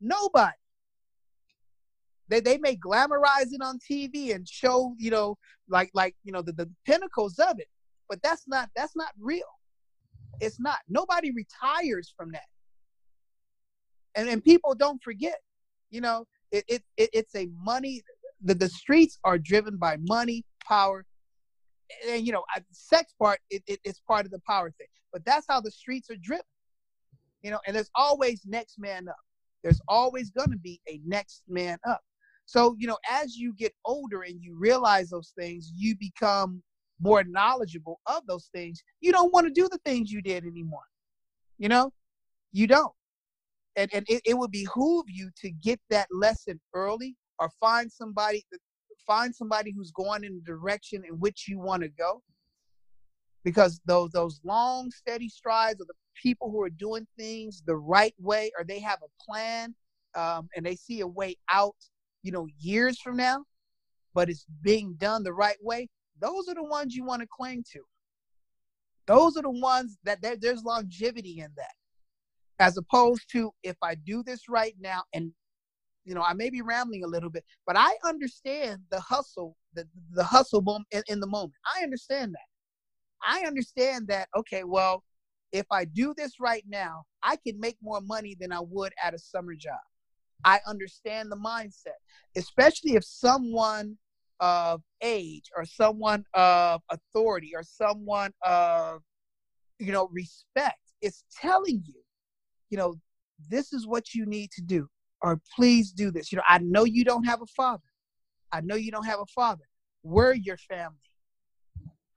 [0.00, 0.56] Nobody.
[2.28, 5.36] They they may glamorize it on TV and show you know
[5.68, 7.68] like like you know the, the pinnacles of it,
[8.08, 9.44] but that's not that's not real.
[10.40, 10.78] It's not.
[10.88, 12.48] Nobody retires from that.
[14.16, 15.36] And and people don't forget.
[15.90, 18.02] You know, it, it, it it's a money
[18.42, 21.04] the, the streets are driven by money, power,
[22.08, 24.88] and you know, sex part it, it, it's part of the power thing.
[25.12, 26.44] But that's how the streets are driven.
[27.42, 29.16] You know, and there's always next man up.
[29.62, 32.00] There's always to be a next man up.
[32.44, 36.62] So you know, as you get older and you realize those things, you become
[37.00, 38.82] more knowledgeable of those things.
[39.00, 40.84] You don't want to do the things you did anymore.
[41.58, 41.92] You know,
[42.52, 42.92] you don't.
[43.76, 48.44] And, and it, it would behoove you to get that lesson early or find somebody
[49.06, 52.22] find somebody who's going in the direction in which you want to go.
[53.44, 58.14] Because those those long steady strides of the people who are doing things the right
[58.18, 59.74] way or they have a plan
[60.14, 61.76] um, and they see a way out
[62.22, 63.44] you know years from now
[64.14, 65.88] but it's being done the right way
[66.20, 67.80] those are the ones you want to cling to.
[69.06, 71.74] Those are the ones that there's longevity in that.
[72.58, 75.30] As opposed to if i do this right now and
[76.06, 79.86] you know, I may be rambling a little bit, but I understand the hustle, the
[80.12, 81.54] the hustle in, in the moment.
[81.76, 83.28] I understand that.
[83.28, 84.28] I understand that.
[84.36, 85.02] Okay, well,
[85.52, 89.14] if I do this right now, I can make more money than I would at
[89.14, 89.80] a summer job.
[90.44, 91.98] I understand the mindset,
[92.36, 93.98] especially if someone
[94.38, 99.00] of age or someone of authority or someone of
[99.80, 102.00] you know respect is telling you,
[102.70, 102.94] you know,
[103.50, 104.88] this is what you need to do
[105.22, 106.32] or please do this.
[106.32, 107.82] You know, I know you don't have a father.
[108.52, 109.64] I know you don't have a father.
[110.02, 110.98] We're your family.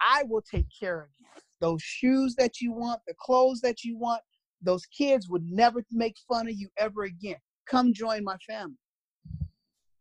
[0.02, 1.26] I will take care of you.
[1.60, 4.22] Those shoes that you want, the clothes that you want,
[4.62, 7.38] those kids would never make fun of you ever again.
[7.66, 8.78] Come join my family.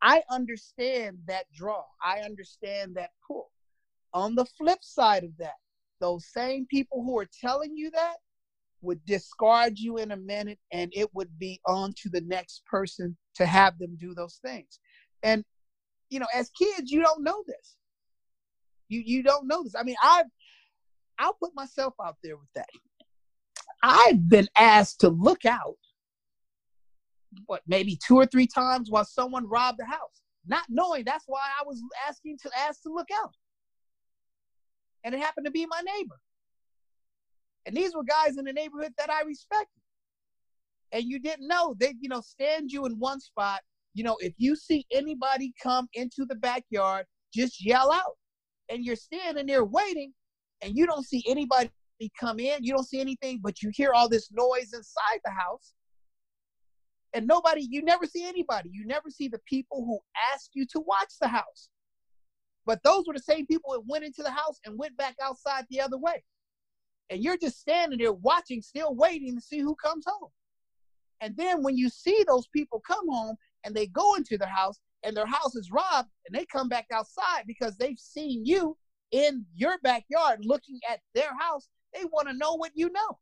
[0.01, 1.83] I understand that draw.
[2.03, 3.51] I understand that pull.
[4.15, 5.57] On the flip side of that,
[6.01, 8.17] those same people who are telling you that
[8.81, 13.17] would discard you in a minute and it would be on to the next person
[13.35, 14.79] to have them do those things.
[15.23, 15.45] And
[16.11, 17.77] you know, as kids, you don't know this.
[18.89, 19.75] You you don't know this.
[19.79, 20.27] I mean, I've
[21.19, 22.69] I'll put myself out there with that.
[23.83, 25.77] I've been asked to look out
[27.47, 31.43] what maybe two or three times while someone robbed the house, not knowing that's why
[31.61, 33.35] I was asking to ask to look out.
[35.05, 36.19] And it happened to be my neighbor.
[37.69, 39.83] And these were guys in the neighborhood that I respected.
[40.93, 43.61] And you didn't know they, you know, stand you in one spot.
[43.93, 47.05] You know, if you see anybody come into the backyard,
[47.35, 48.17] just yell out.
[48.71, 50.15] and you're standing there waiting,
[50.63, 51.71] and you don't see anybody
[52.19, 52.65] come in.
[52.65, 55.75] You don't see anything, but you hear all this noise inside the house.
[57.13, 58.71] And nobody, you never see anybody.
[58.73, 59.99] You never see the people who
[60.33, 61.69] asked you to watch the house.
[62.67, 65.67] But those were the same people that went into the house and went back outside
[65.71, 66.23] the other way.
[67.11, 70.31] And you're just standing there watching, still waiting to see who comes home.
[71.21, 74.79] And then when you see those people come home and they go into their house
[75.03, 78.77] and their house is robbed and they come back outside because they've seen you
[79.11, 83.19] in your backyard looking at their house, they want to know what you know.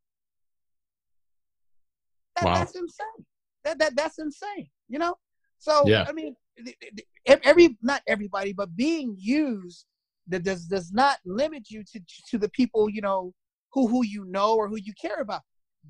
[2.36, 2.54] That, wow.
[2.54, 3.26] That's insane.
[3.64, 4.68] That, that that's insane.
[4.88, 5.16] You know.
[5.58, 6.04] So yeah.
[6.06, 6.36] I mean,
[7.26, 9.86] every not everybody, but being used
[10.28, 13.32] that does does not limit you to to the people you know
[13.76, 15.42] who who you know or who you care about.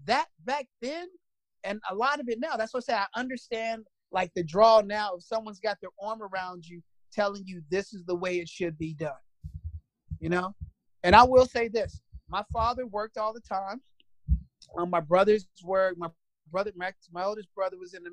[0.06, 1.06] That back then,
[1.62, 2.56] and a lot of it now.
[2.56, 2.94] That's what I say.
[2.94, 5.14] I understand like the draw now.
[5.14, 8.76] If someone's got their arm around you, telling you this is the way it should
[8.76, 9.12] be done,
[10.18, 10.52] you know.
[11.04, 13.80] And I will say this: my father worked all the time.
[14.76, 16.08] Um, my brothers were my
[16.50, 18.10] brother, my, my oldest brother was in the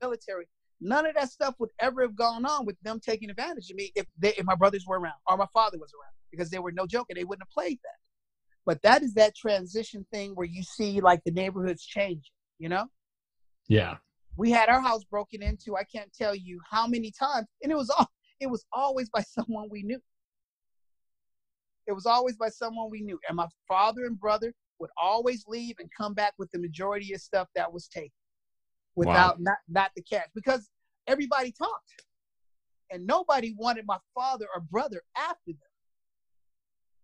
[0.00, 0.46] military.
[0.80, 3.90] None of that stuff would ever have gone on with them taking advantage of me
[3.96, 6.70] if they, if my brothers were around or my father was around because they were
[6.70, 8.05] no joke and they wouldn't have played that.
[8.66, 12.86] But that is that transition thing where you see like the neighborhoods changing, you know?
[13.68, 13.96] Yeah.
[14.36, 15.76] We had our house broken into.
[15.76, 19.20] I can't tell you how many times, and it was all it was always by
[19.38, 20.00] someone we knew.
[21.86, 23.18] It was always by someone we knew.
[23.28, 27.20] And my father and brother would always leave and come back with the majority of
[27.20, 28.10] stuff that was taken
[28.96, 29.44] without wow.
[29.44, 30.68] not, not the cash because
[31.06, 32.02] everybody talked.
[32.90, 35.65] And nobody wanted my father or brother after them.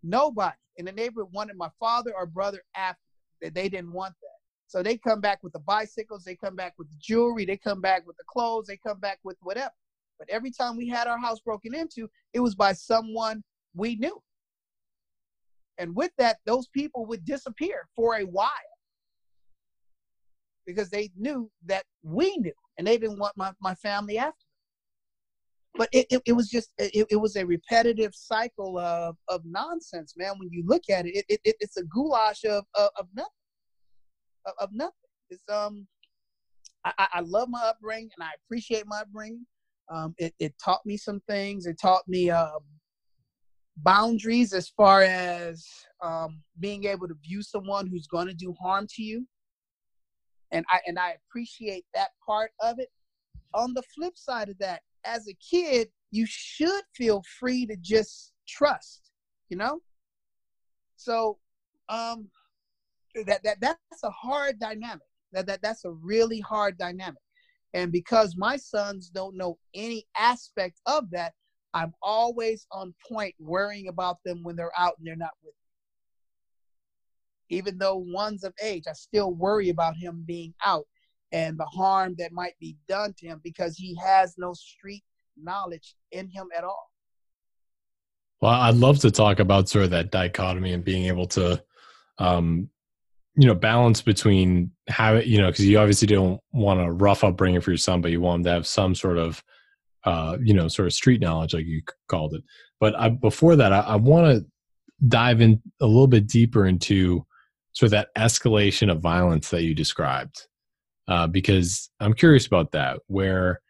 [0.02, 3.00] Nobody in the neighborhood wanted my father or brother after
[3.40, 3.54] that.
[3.54, 4.28] They didn't want that.
[4.66, 7.80] So they come back with the bicycles, they come back with the jewelry, they come
[7.80, 9.74] back with the clothes, they come back with whatever.
[10.18, 13.42] But every time we had our house broken into, it was by someone
[13.74, 14.22] we knew.
[15.78, 18.48] And with that, those people would disappear for a while
[20.66, 24.46] because they knew that we knew and they didn't want my, my family after.
[25.74, 30.14] But it, it, it was just, it, it was a repetitive cycle of, of nonsense,
[30.16, 30.34] man.
[30.38, 33.30] When you look at it, it, it it's a goulash of, of, of nothing,
[34.46, 34.92] of, of, nothing.
[35.30, 35.86] It's, um,
[36.84, 39.46] I, I love my upbringing and I appreciate my upbringing.
[39.90, 41.66] Um, it, it taught me some things.
[41.66, 42.60] It taught me um,
[43.78, 45.66] boundaries as far as
[46.02, 49.26] um, being able to view someone who's going to do harm to you
[50.50, 52.88] and i and i appreciate that part of it
[53.54, 58.32] on the flip side of that as a kid you should feel free to just
[58.46, 59.12] trust
[59.52, 59.82] you know?
[60.96, 61.38] So
[61.90, 62.30] um
[63.26, 65.06] that that that's a hard dynamic.
[65.32, 67.20] That, that that's a really hard dynamic.
[67.74, 71.34] And because my sons don't know any aspect of that
[71.74, 75.54] I'm always on point worrying about them when they're out and they're not with
[77.50, 77.56] me.
[77.58, 80.86] Even though one's of age, I still worry about him being out
[81.32, 85.04] and the harm that might be done to him because he has no street
[85.36, 86.90] knowledge in him at all.
[88.40, 91.62] Well, I'd love to talk about sort of that dichotomy and being able to,
[92.18, 92.68] um,
[93.36, 97.60] you know, balance between how, you know, because you obviously don't want a rough upbringing
[97.60, 99.42] for your son, but you want him to have some sort of
[100.04, 102.42] uh, you know, sort of street knowledge, like you called it.
[102.80, 104.46] But I, before that, I, I want to
[105.06, 107.24] dive in a little bit deeper into
[107.72, 110.46] sort of that escalation of violence that you described,
[111.08, 113.00] uh, because I'm curious about that.
[113.06, 113.60] Where,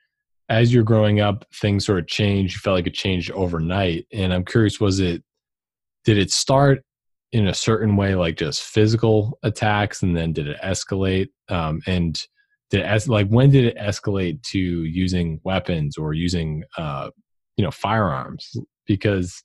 [0.49, 2.55] as you're growing up, things sort of changed.
[2.55, 5.23] You felt like it changed overnight, and I'm curious: was it
[6.05, 6.83] did it start
[7.33, 11.29] in a certain way, like just physical attacks, and then did it escalate?
[11.49, 12.21] Um, and
[12.71, 17.11] did it like when did it escalate to using weapons or using uh,
[17.57, 18.57] you know firearms?
[18.87, 19.42] Because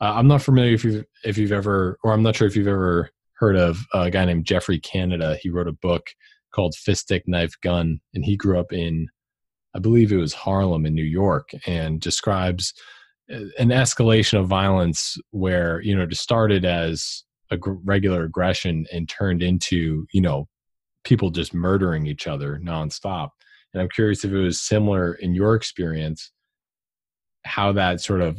[0.00, 2.66] uh, I'm not familiar if you've if you've ever or I'm not sure if you've
[2.66, 5.36] ever heard of a guy named Geoffrey Canada.
[5.40, 6.06] He wrote a book
[6.52, 9.08] called Fist Stick Knife Gun, and he grew up in
[9.74, 12.74] I believe it was Harlem in New York, and describes
[13.32, 19.08] uh, an escalation of violence where you know it started as a regular aggression and
[19.08, 20.48] turned into you know
[21.04, 23.30] people just murdering each other nonstop.
[23.72, 26.32] And I'm curious if it was similar in your experience,
[27.44, 28.36] how that sort of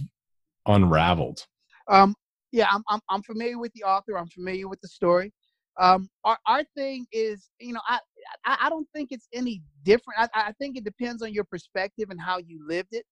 [0.68, 1.46] unraveled.
[1.88, 2.14] Um,
[2.52, 4.18] yeah, I'm, I'm, I'm familiar with the author.
[4.18, 5.32] I'm familiar with the story.
[5.80, 8.00] Um, our, our thing is, you know, I,
[8.46, 10.20] I, I don't think it's any different.
[10.34, 13.06] I, I think it depends on your perspective and how you lived it.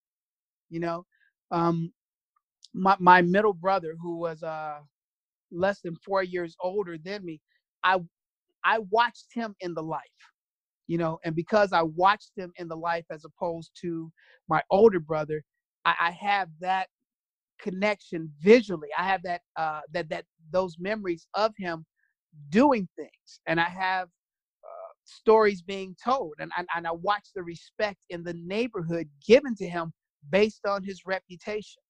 [0.70, 1.06] You know,
[1.52, 1.92] um,
[2.74, 4.80] my my middle brother, who was uh
[5.52, 7.42] less than four years older than me,
[7.84, 8.00] I
[8.64, 10.02] I watched him in the life,
[10.88, 14.12] you know, and because I watched him in the life as opposed to
[14.50, 15.44] my older brother,
[15.86, 16.88] I, I have that
[17.62, 18.90] connection visually.
[18.98, 21.86] I have that uh, that that those memories of him
[22.50, 27.44] doing things, and I have uh, stories being told, and, and and I watch the
[27.44, 29.92] respect in the neighborhood given to him
[30.30, 31.82] based on his reputation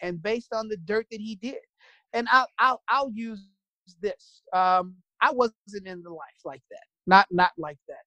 [0.00, 1.62] and based on the dirt that he did.
[2.12, 3.46] And I'll I'll, I'll use
[4.00, 4.42] this.
[4.52, 6.84] Um, I wasn't in the life like that.
[7.06, 8.02] Not not like that.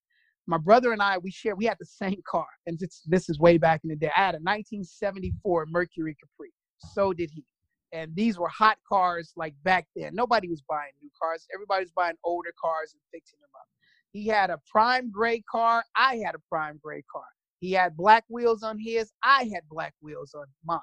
[0.46, 1.56] My brother and I, we share.
[1.56, 4.10] We had the same car, and this, this is way back in the day.
[4.16, 6.52] I had a 1974 Mercury Capri.
[6.78, 7.44] So did he.
[7.92, 10.14] And these were hot cars like back then.
[10.14, 11.46] Nobody was buying new cars.
[11.54, 13.66] Everybody was buying older cars and fixing them up.
[14.12, 15.84] He had a prime gray car.
[15.94, 17.24] I had a prime gray car.
[17.60, 19.12] He had black wheels on his.
[19.22, 20.80] I had black wheels on mine.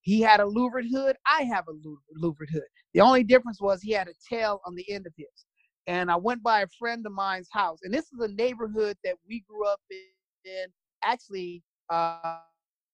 [0.00, 1.16] He had a louvered hood.
[1.26, 1.72] I have a
[2.14, 2.62] louvered hood.
[2.94, 5.46] The only difference was he had a tail on the end of his.
[5.88, 7.80] And I went by a friend of mine's house.
[7.82, 10.66] And this is a neighborhood that we grew up in.
[11.02, 12.38] Actually, uh,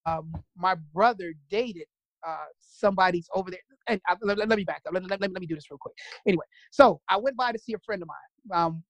[0.07, 1.87] um, my brother dated
[2.27, 3.61] uh, somebody's over there.
[3.89, 4.95] And uh, let, let, me back up.
[4.95, 5.95] Let, let, let, me do this real quick.
[6.27, 8.83] Anyway, so I went by to see a friend of mine, um,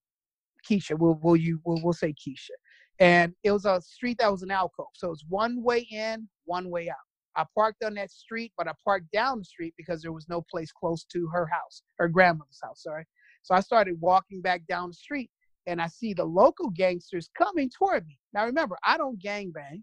[0.68, 0.98] Keisha.
[0.98, 1.60] Will will you?
[1.64, 2.50] We'll, we'll say Keisha.
[2.98, 6.28] And it was a street that was an alcove, so it was one way in,
[6.44, 6.96] one way out.
[7.34, 10.42] I parked on that street, but I parked down the street because there was no
[10.50, 12.82] place close to her house, her grandmother's house.
[12.82, 13.04] Sorry.
[13.42, 15.30] So I started walking back down the street,
[15.66, 18.18] and I see the local gangsters coming toward me.
[18.34, 19.82] Now remember, I don't gang bang.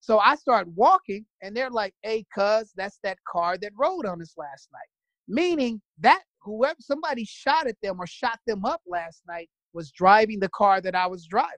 [0.00, 4.22] So I start walking, and they're like, "Hey, cuz, that's that car that rode on
[4.22, 4.88] us last night."
[5.28, 10.40] Meaning that whoever somebody shot at them or shot them up last night was driving
[10.40, 11.50] the car that I was driving.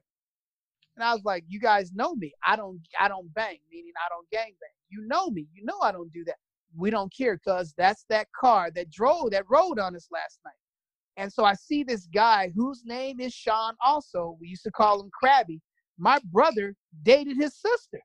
[0.95, 2.33] And I was like, "You guys know me.
[2.45, 3.59] I don't, I don't bang.
[3.71, 4.69] Meaning I don't gang bang.
[4.89, 5.47] You know me.
[5.53, 6.37] You know I don't do that.
[6.75, 10.53] We don't care, cuz that's that car that drove that rode on us last night."
[11.17, 13.75] And so I see this guy whose name is Sean.
[13.81, 15.61] Also, we used to call him Krabby.
[15.97, 18.01] My brother dated his sister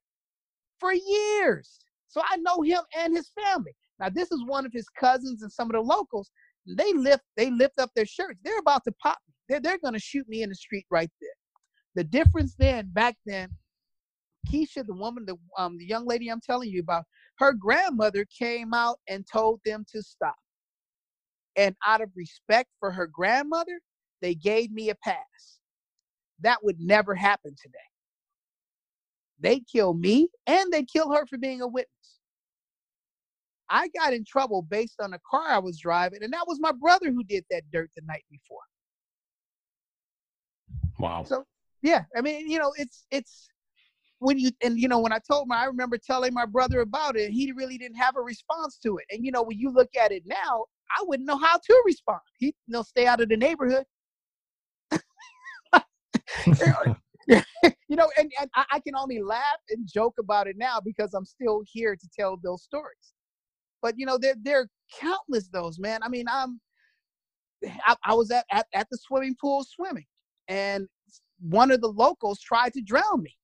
[0.80, 1.78] for years.
[2.08, 3.72] So I know him and his family.
[4.00, 6.30] Now this is one of his cousins and some of the locals.
[6.66, 8.40] They lift they lift up their shirts.
[8.44, 9.34] They're about to pop me.
[9.48, 11.30] They're, they're gonna shoot me in the street right there.
[11.94, 13.50] The difference then, back then,
[14.50, 17.04] Keisha, the woman, the um the young lady I'm telling you about,
[17.38, 20.36] her grandmother came out and told them to stop.
[21.56, 23.80] And out of respect for her grandmother,
[24.22, 25.58] they gave me a pass.
[26.40, 27.78] That would never happen today
[29.40, 31.88] they kill me and they kill her for being a witness.
[33.70, 36.72] I got in trouble based on a car I was driving, and that was my
[36.72, 38.58] brother who did that dirt the night before.
[40.98, 41.24] Wow.
[41.24, 41.44] So
[41.82, 43.48] yeah, I mean, you know, it's it's
[44.20, 47.16] when you and you know when I told him, I remember telling my brother about
[47.16, 49.04] it, he really didn't have a response to it.
[49.10, 50.64] And you know, when you look at it now,
[50.98, 52.20] I wouldn't know how to respond.
[52.38, 53.84] He you know, stay out of the neighborhood.
[57.98, 61.62] know, and, and I, can only laugh and joke about it now because I'm still
[61.66, 63.12] here to tell those stories.
[63.82, 64.68] But you know, there there are
[64.98, 66.00] countless those, man.
[66.02, 66.60] I mean, I'm
[67.86, 70.06] I, I was at, at at the swimming pool swimming,
[70.48, 70.86] and
[71.40, 73.34] one of the locals tried to drown me.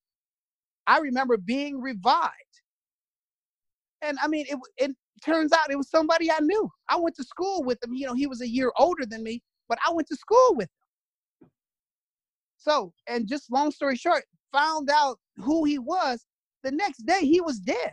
[0.87, 2.33] I remember being revived,
[4.03, 4.91] and I mean, it it
[5.25, 6.71] turns out it was somebody I knew.
[6.89, 7.95] I went to school with him.
[7.95, 10.69] You know, he was a year older than me, but I went to school with
[10.69, 11.51] him.
[12.59, 14.25] So, and just long story short,
[14.55, 16.25] found out who he was.
[16.63, 17.93] The next day, he was dead.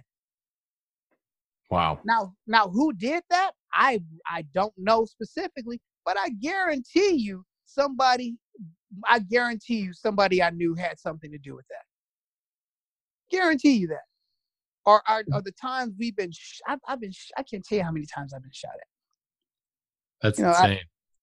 [1.69, 1.99] Wow.
[2.05, 3.51] Now, now, who did that?
[3.73, 8.35] I I don't know specifically, but I guarantee you, somebody.
[9.09, 13.35] I guarantee you, somebody I knew had something to do with that.
[13.35, 14.03] Guarantee you that.
[14.85, 16.31] Or are, are the times we've been?
[16.31, 17.13] Sh- I've, I've, been.
[17.13, 18.87] Sh- I can't tell you how many times I've been shot at.
[20.21, 20.71] That's you know, insane.
[20.71, 20.79] I,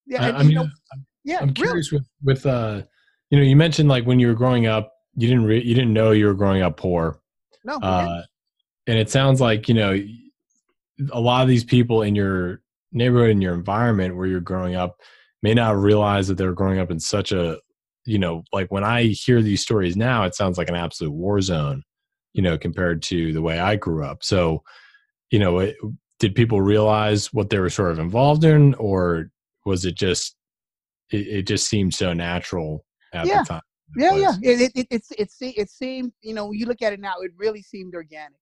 [0.07, 1.39] yeah, I, I mean, know, I'm, yeah.
[1.41, 2.07] I'm curious really.
[2.24, 2.82] with with uh
[3.30, 5.92] you know, you mentioned like when you were growing up, you didn't re- you didn't
[5.92, 7.18] know you were growing up poor.
[7.64, 7.76] No.
[7.76, 8.22] Uh,
[8.86, 10.00] and it sounds like you know
[11.12, 12.62] a lot of these people in your
[12.92, 15.00] neighborhood in your environment where you're growing up
[15.42, 17.58] may not realize that they're growing up in such a
[18.06, 21.40] you know like when i hear these stories now it sounds like an absolute war
[21.42, 21.82] zone
[22.32, 24.62] you know compared to the way i grew up so
[25.30, 25.76] you know it,
[26.18, 29.30] did people realize what they were sort of involved in or
[29.66, 30.34] was it just
[31.10, 33.42] it, it just seemed so natural at yeah.
[33.42, 33.60] the time.
[33.97, 34.34] Yeah, yeah.
[34.43, 37.62] It, it, it, it, it seemed, you know, you look at it now, it really
[37.62, 38.39] seemed organic.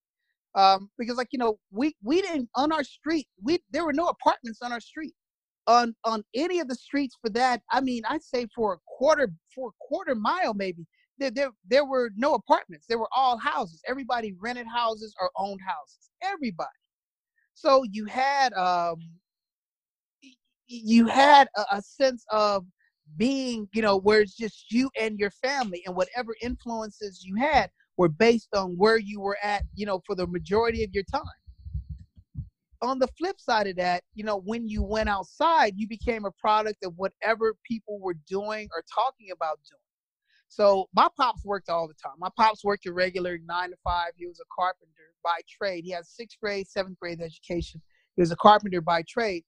[0.54, 4.06] Um, because like, you know, we, we didn't, on our street, we, there were no
[4.06, 5.14] apartments on our street.
[5.68, 9.30] On, on any of the streets for that, I mean, I'd say for a quarter,
[9.54, 10.86] for a quarter mile maybe,
[11.18, 12.86] there, there, there were no apartments.
[12.88, 13.80] There were all houses.
[13.88, 16.10] Everybody rented houses or owned houses.
[16.22, 16.70] Everybody.
[17.54, 18.96] So you had, um,
[20.68, 22.64] you had a, a sense of
[23.16, 27.70] being, you know, where it's just you and your family and whatever influences you had
[27.96, 31.22] were based on where you were at, you know, for the majority of your time.
[32.82, 36.30] on the flip side of that, you know, when you went outside, you became a
[36.32, 39.80] product of whatever people were doing or talking about doing.
[40.48, 42.14] So my pops worked all the time.
[42.18, 44.10] My pops worked a regular nine to five.
[44.16, 44.92] He was a carpenter
[45.24, 45.84] by trade.
[45.84, 47.82] He had sixth grade, seventh grade education.
[48.14, 49.44] He was a carpenter by trade,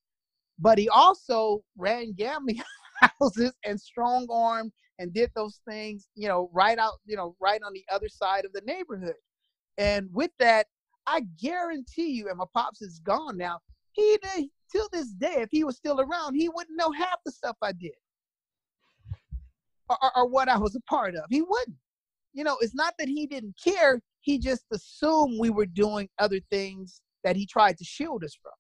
[0.59, 2.57] but he also ran gambling
[3.01, 7.61] houses and strong armed and did those things, you know, right out, you know, right
[7.65, 9.15] on the other side of the neighborhood.
[9.77, 10.67] And with that,
[11.07, 13.61] I guarantee you, and my pops is gone now.
[13.93, 17.33] He did, till this day, if he was still around, he wouldn't know half the
[17.33, 17.93] stuff I did
[19.89, 21.25] or, or what I was a part of.
[21.31, 21.77] He wouldn't.
[22.35, 24.01] You know, it's not that he didn't care.
[24.21, 28.53] He just assumed we were doing other things that he tried to shield us from.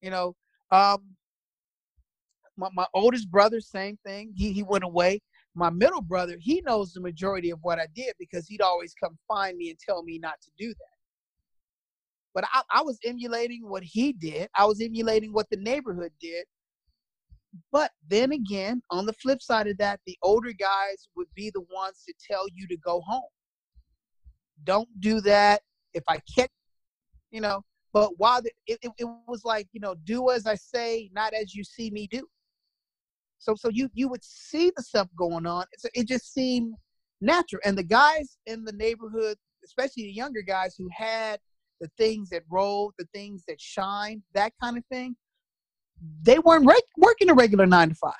[0.00, 0.36] You know,
[0.70, 1.02] um,
[2.60, 4.32] my, my oldest brother, same thing.
[4.36, 5.20] He he went away.
[5.54, 9.18] My middle brother, he knows the majority of what I did because he'd always come
[9.26, 10.96] find me and tell me not to do that.
[12.34, 14.48] But I, I was emulating what he did.
[14.56, 16.44] I was emulating what the neighborhood did.
[17.72, 21.64] But then again, on the flip side of that, the older guys would be the
[21.74, 23.22] ones to tell you to go home.
[24.62, 25.62] Don't do that.
[25.94, 26.50] If I catch,
[27.32, 30.54] you know, but while the, it, it, it was like, you know, do as I
[30.54, 32.24] say, not as you see me do.
[33.40, 35.64] So, so you you would see the stuff going on.
[35.72, 36.74] It's, it just seemed
[37.20, 37.60] natural.
[37.64, 41.40] And the guys in the neighborhood, especially the younger guys who had
[41.80, 45.16] the things that roll, the things that shine, that kind of thing,
[46.22, 48.12] they weren't re- working a regular nine to five.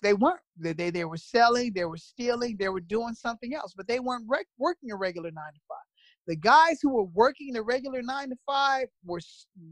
[0.00, 0.40] They weren't.
[0.56, 3.98] They, they, they were selling, they were stealing, they were doing something else, but they
[3.98, 5.78] weren't re- working a regular nine to five.
[6.28, 9.20] The guys who were working the regular nine to five were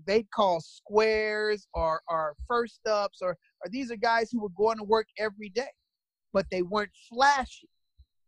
[0.07, 4.78] they call squares or, or first ups or, or these are guys who were going
[4.78, 5.72] to work every day,
[6.32, 7.68] but they weren't flashy,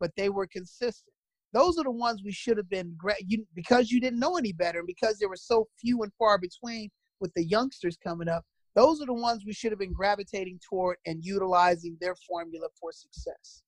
[0.01, 1.15] but they were consistent.
[1.53, 4.81] Those are the ones we should have been you, because you didn't know any better
[4.81, 8.45] and because there were so few and far between with the youngsters coming up.
[8.75, 12.93] Those are the ones we should have been gravitating toward and utilizing their formula for
[12.93, 13.63] success.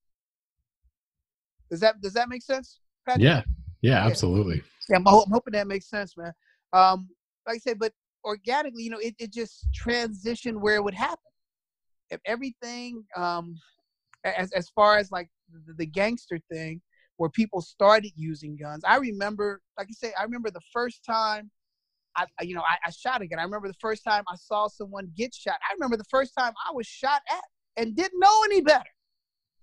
[1.70, 2.80] Does that does that make sense?
[3.06, 3.24] Patrick?
[3.24, 3.42] Yeah,
[3.80, 4.62] yeah, absolutely.
[4.88, 6.32] Yeah, I'm, I'm, hoping that makes sense, man.
[6.72, 7.08] Um,
[7.46, 7.92] like I said, but
[8.24, 11.29] organically, you know, it, it just transitioned where it would happen.
[12.10, 13.56] If everything, um,
[14.24, 15.28] as as far as like
[15.66, 16.80] the, the gangster thing,
[17.16, 18.82] where people started using guns.
[18.86, 21.50] I remember, like I say, I remember the first time
[22.16, 23.38] I, you know, I, I, shot again.
[23.38, 25.54] I remember the first time I saw someone get shot.
[25.68, 27.44] I remember the first time I was shot at
[27.76, 28.84] and didn't know any better.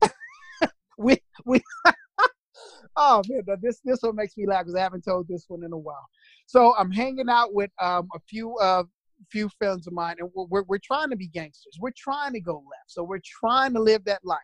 [0.97, 1.61] we, we,
[2.95, 5.73] oh man, this this one makes me laugh because I haven't told this one in
[5.73, 6.05] a while.
[6.45, 8.83] So I'm hanging out with um, a few uh,
[9.32, 11.78] few friends of mine, and we're, we're, trying to be gangsters.
[11.80, 14.39] We're trying to go left, so we're trying to live that life.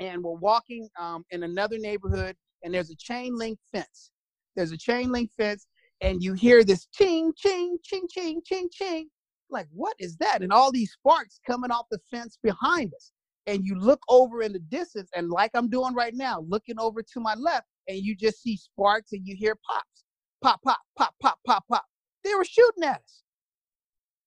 [0.00, 4.10] And we're walking um, in another neighborhood and there's a chain link fence.
[4.56, 5.66] There's a chain link fence
[6.00, 9.08] and you hear this ching ching ching ching ching ching.
[9.50, 10.42] Like what is that?
[10.42, 13.12] And all these sparks coming off the fence behind us.
[13.46, 17.02] And you look over in the distance and like i'm doing right now looking over
[17.02, 20.04] to my left and you just see sparks and you hear pops.
[20.42, 21.84] Pop pop pop pop pop pop.
[22.24, 23.22] They were shooting at us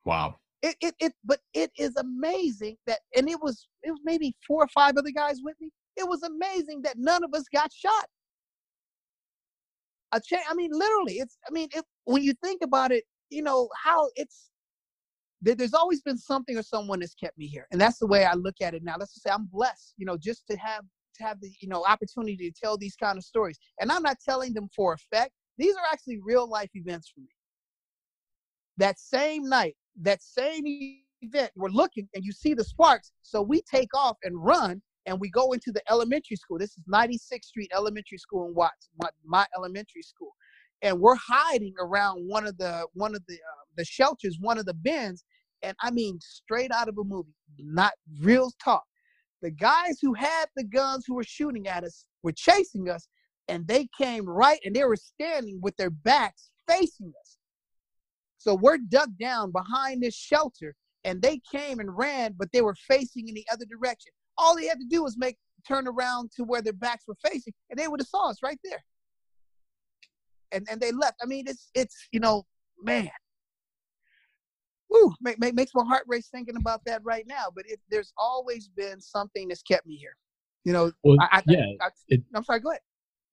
[0.05, 4.35] wow it, it, it, but it is amazing that, and it was, it was maybe
[4.45, 5.71] four or five other guys with me.
[5.97, 8.05] It was amazing that none of us got shot.
[10.11, 13.41] A cha- I mean, literally, it's, I mean, if, when you think about it, you
[13.41, 14.51] know, how it's,
[15.41, 17.65] there, there's always been something or someone that's kept me here.
[17.71, 18.95] And that's the way I look at it now.
[18.99, 20.83] Let's just say I'm blessed, you know, just to have,
[21.15, 23.57] to have the, you know, opportunity to tell these kind of stories.
[23.79, 25.31] And I'm not telling them for effect.
[25.57, 27.29] These are actually real life events for me.
[28.77, 30.63] That same night, that same
[31.21, 33.11] event, we're looking and you see the sparks.
[33.21, 36.57] So we take off and run and we go into the elementary school.
[36.57, 40.31] This is 96th Street Elementary School in Watts, my, my elementary school.
[40.81, 44.65] And we're hiding around one of the one of the uh, the shelters, one of
[44.65, 45.23] the bins,
[45.61, 48.83] and I mean straight out of a movie, not real talk.
[49.43, 53.07] The guys who had the guns who were shooting at us were chasing us,
[53.47, 57.37] and they came right and they were standing with their backs facing us.
[58.41, 60.73] So we're dug down behind this shelter,
[61.03, 64.11] and they came and ran, but they were facing in the other direction.
[64.35, 65.37] All they had to do was make
[65.67, 68.57] turn around to where their backs were facing, and they would have saw us right
[68.63, 68.83] there.
[70.51, 71.17] And and they left.
[71.21, 72.47] I mean, it's it's you know,
[72.81, 73.11] man.
[74.89, 77.45] Woo, make, make, makes my heart race thinking about that right now.
[77.55, 80.17] But it, there's always been something that's kept me here.
[80.65, 81.61] You know, well, I, yeah.
[81.79, 82.59] I, it, I'm sorry.
[82.59, 82.81] Go ahead.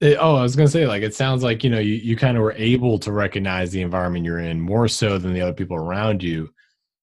[0.00, 2.16] It, oh, I was going to say, like, it sounds like, you know, you, you
[2.16, 5.52] kind of were able to recognize the environment you're in more so than the other
[5.52, 6.50] people around you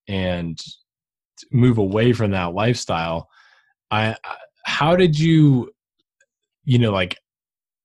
[0.07, 0.61] and
[1.51, 3.29] move away from that lifestyle.
[3.91, 4.15] I,
[4.63, 5.71] how did you,
[6.63, 7.17] you know, like,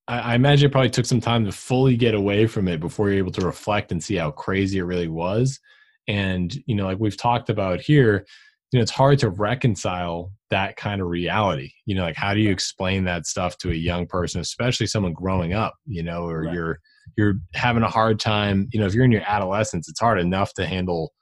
[0.07, 3.09] I, I imagine it probably took some time to fully get away from it before
[3.09, 5.61] you're able to reflect and see how crazy it really was.
[6.09, 8.27] And you know, like we've talked about here,
[8.73, 11.71] you know, it's hard to reconcile that kind of reality.
[11.87, 15.13] You know, like how do you explain that stuff to a young person, especially someone
[15.13, 15.75] growing up?
[15.87, 16.55] You know, or right.
[16.55, 16.79] you're
[17.17, 18.69] you're having a hard time.
[18.73, 21.13] You know, if you're in your adolescence, it's hard enough to handle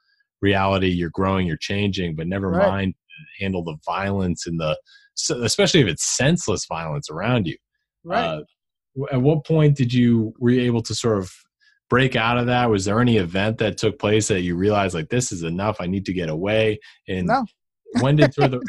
[0.40, 0.88] reality.
[0.88, 2.68] You're growing, you're changing, but never right.
[2.68, 2.94] mind
[3.40, 4.78] handle the violence and the
[5.42, 7.56] especially if it's senseless violence around you.
[8.04, 8.24] Right.
[8.24, 8.42] Uh,
[9.12, 11.32] at what point did you were you able to sort of
[11.90, 12.70] break out of that?
[12.70, 15.76] Was there any event that took place that you realized like this is enough?
[15.80, 16.80] I need to get away.
[17.08, 17.46] And no.
[18.00, 18.62] When did sort of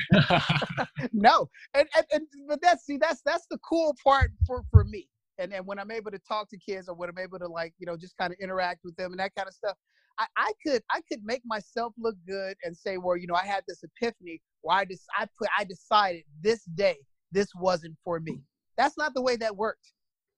[1.12, 5.08] no, and, and, and but that's see that's that's the cool part for for me.
[5.38, 7.74] And and when I'm able to talk to kids or when I'm able to like
[7.80, 9.76] you know just kind of interact with them and that kind of stuff,
[10.20, 13.46] I, I could I could make myself look good and say, well, you know, I
[13.46, 16.98] had this epiphany where I just I put I decided this day
[17.32, 18.42] this wasn't for me.
[18.78, 19.94] That's not the way that worked.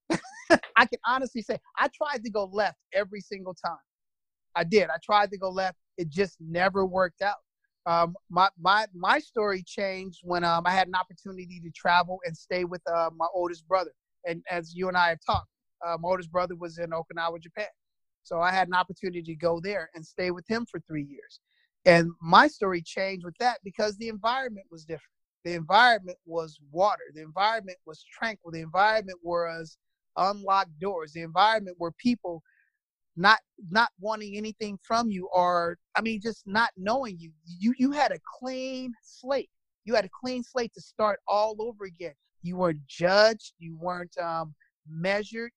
[0.12, 3.78] I can honestly say I tried to go left every single time.
[4.56, 4.90] I did.
[4.90, 5.78] I tried to go left.
[5.98, 7.38] It just never worked out.
[7.86, 12.38] Um, my my my story changed when um, I had an opportunity to travel and
[12.38, 13.92] stay with uh, my oldest brother.
[14.26, 15.50] And as you and I have talked,
[15.86, 17.66] uh, my oldest brother was in Okinawa, Japan.
[18.24, 21.40] So I had an opportunity to go there and stay with him for three years.
[21.86, 25.10] And my story changed with that because the environment was different.
[25.44, 27.02] The environment was water.
[27.16, 28.52] The environment was tranquil.
[28.52, 29.78] The environment was
[30.18, 31.14] unlocked doors.
[31.14, 32.44] The environment where people
[33.16, 33.40] not
[33.70, 37.32] not wanting anything from you or I mean just not knowing you.
[37.46, 39.50] You you had a clean slate.
[39.86, 42.14] You had a clean slate to start all over again.
[42.44, 43.54] You weren't judged.
[43.60, 44.54] You weren't um,
[44.88, 45.52] measured.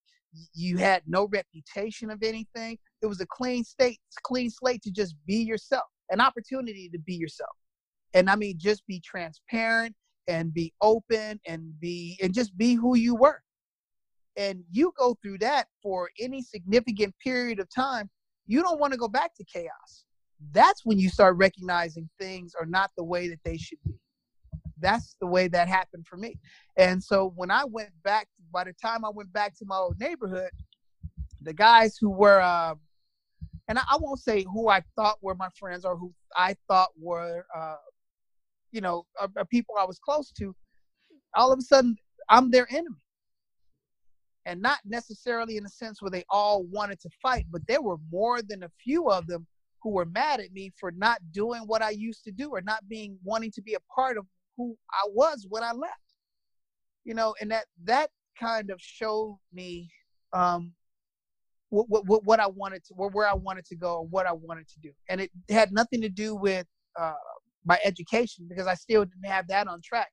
[0.52, 2.78] You had no reputation of anything.
[3.02, 7.14] It was a clean state, clean slate to just be yourself an opportunity to be
[7.14, 7.56] yourself.
[8.14, 9.94] And I mean, just be transparent
[10.28, 13.42] and be open and be and just be who you were.
[14.36, 18.10] And you go through that for any significant period of time,
[18.46, 20.04] you don't want to go back to chaos.
[20.52, 23.94] That's when you start recognizing things are not the way that they should be.
[24.80, 26.36] That's the way that happened for me.
[26.76, 29.98] And so when I went back, by the time I went back to my old
[30.00, 30.50] neighborhood,
[31.40, 32.74] the guys who were uh,
[33.68, 37.46] and I, won't say who I thought were my friends or who I thought were,
[37.54, 37.76] uh,
[38.72, 39.06] you know,
[39.50, 40.54] people I was close to.
[41.34, 41.96] All of a sudden,
[42.28, 42.96] I'm their enemy,
[44.46, 47.98] and not necessarily in a sense where they all wanted to fight, but there were
[48.10, 49.46] more than a few of them
[49.82, 52.88] who were mad at me for not doing what I used to do or not
[52.88, 54.26] being wanting to be a part of
[54.56, 55.94] who I was when I left.
[57.04, 59.90] You know, and that that kind of showed me
[60.32, 60.72] um,
[61.68, 64.32] what, what, what I wanted to, where, where I wanted to go, or what I
[64.32, 64.90] wanted to do.
[65.08, 66.66] And it had nothing to do with
[66.98, 67.12] uh,
[67.64, 70.08] my education because I still didn't have that on track.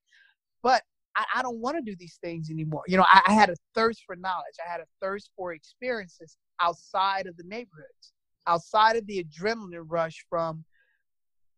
[0.63, 0.83] But
[1.15, 2.83] I, I don't want to do these things anymore.
[2.87, 4.55] You know, I, I, had a thirst for knowledge.
[4.65, 8.13] I had a thirst for experiences outside of the neighborhoods,
[8.47, 10.63] outside of the adrenaline rush from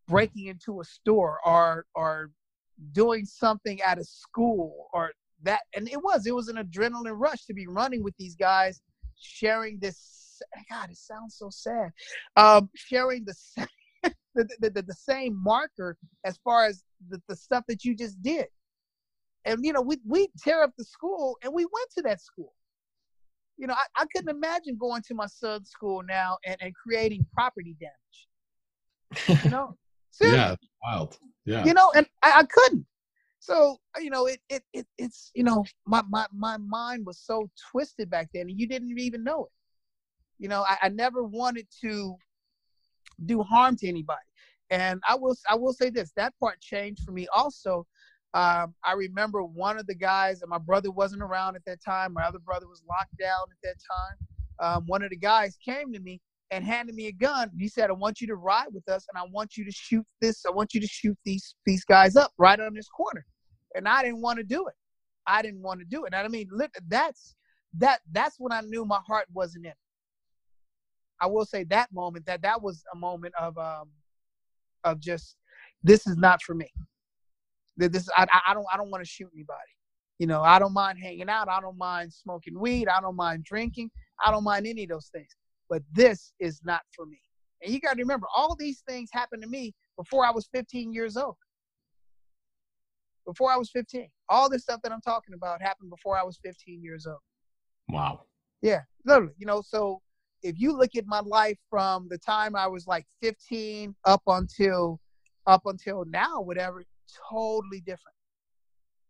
[0.07, 2.31] breaking into a store or or
[2.91, 5.11] doing something at a school or
[5.43, 5.61] that.
[5.75, 8.81] And it was it was an adrenaline rush to be running with these guys
[9.19, 10.41] sharing this.
[10.69, 11.91] God, it sounds so sad.
[12.35, 13.35] Um, sharing the,
[14.35, 15.95] the, the, the, the same marker
[16.25, 18.47] as far as the, the stuff that you just did.
[19.45, 22.53] And you know, we we tear up the school, and we went to that school.
[23.57, 27.25] You know, I, I couldn't imagine going to my son's school now and, and creating
[27.33, 29.43] property damage.
[29.43, 29.77] You know,
[30.21, 31.17] yeah, wild.
[31.45, 32.85] Yeah, you know, and I, I couldn't.
[33.39, 37.49] So you know, it, it it it's you know, my my my mind was so
[37.71, 39.51] twisted back then, and you didn't even know it.
[40.39, 42.15] You know, I, I never wanted to
[43.25, 44.21] do harm to anybody,
[44.69, 47.85] and I will I will say this: that part changed for me also.
[48.33, 52.13] Um, I remember one of the guys, and my brother wasn't around at that time.
[52.13, 54.75] My other brother was locked down at that time.
[54.75, 56.19] Um, one of the guys came to me
[56.49, 57.51] and handed me a gun.
[57.59, 60.05] He said, "I want you to ride with us, and I want you to shoot
[60.19, 60.45] this.
[60.47, 63.25] I want you to shoot these these guys up right on this corner."
[63.75, 64.75] and I didn't want to do it.
[65.25, 66.13] I didn't want to do it.
[66.13, 66.49] And I mean,
[66.87, 67.35] that's
[67.77, 69.71] that that's when I knew my heart wasn't in.
[69.71, 69.77] It.
[71.21, 73.89] I will say that moment that that was a moment of um
[74.83, 75.37] of just
[75.83, 76.71] this is not for me.
[77.77, 79.59] This I I don't I don't want to shoot anybody.
[80.19, 81.49] You know, I don't mind hanging out.
[81.49, 82.87] I don't mind smoking weed.
[82.87, 83.89] I don't mind drinking.
[84.23, 85.35] I don't mind any of those things.
[85.69, 87.19] But this is not for me.
[87.61, 90.93] And you got to remember, all these things happened to me before I was 15
[90.93, 91.35] years old
[93.25, 94.09] before I was 15.
[94.29, 97.19] All this stuff that I'm talking about happened before I was 15 years old.
[97.89, 98.23] Wow.
[98.61, 99.33] Yeah, literally.
[99.37, 100.01] You know, so
[100.41, 104.99] if you look at my life from the time I was like 15 up until
[105.45, 106.83] up until now, whatever,
[107.31, 108.15] totally different.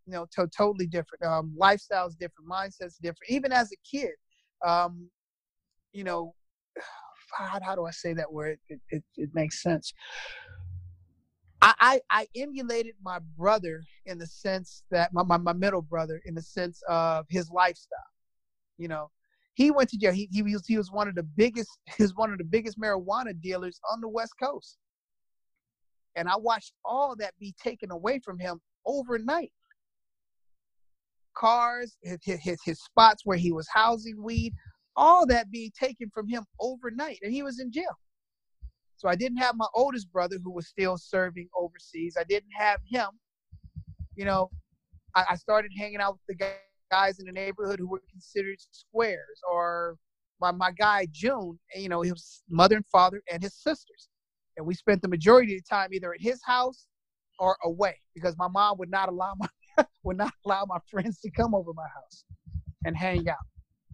[0.06, 1.24] you know, to- totally different.
[1.24, 3.30] Um, lifestyles different, mindsets different.
[3.30, 4.12] Even as a kid,
[4.66, 5.10] um,
[5.94, 6.36] you know,
[7.38, 8.60] how, how do I say that word?
[8.70, 9.94] It, it, it makes sense.
[11.62, 16.36] I, I, emulated my brother in the sense that my, my, my middle brother in
[16.36, 18.00] the sense of his lifestyle.
[18.78, 19.12] You know,
[19.54, 20.12] he went to jail.
[20.12, 22.80] He, he was he was one of the biggest he was one of the biggest
[22.80, 24.78] marijuana dealers on the West Coast.
[26.16, 29.52] And I watched all that be taken away from him overnight.
[31.36, 34.54] Cars, his, his, his spots where he was housing weed,
[34.96, 37.20] all that being taken from him overnight.
[37.24, 37.98] And he was in jail.
[38.98, 42.16] So I didn't have my oldest brother who was still serving overseas.
[42.18, 43.08] I didn't have him.
[44.16, 44.52] You know,
[45.16, 46.52] I, I started hanging out with the
[46.92, 49.98] guys in the neighborhood who were considered squares, or
[50.40, 54.10] my, my guy June, you know, his mother and father and his sisters.
[54.58, 56.88] And we spent the majority of the time either at his house
[57.40, 59.48] or away because my mom would not allow my
[60.04, 62.26] would not allow my friends to come over my house
[62.86, 63.38] and hang out.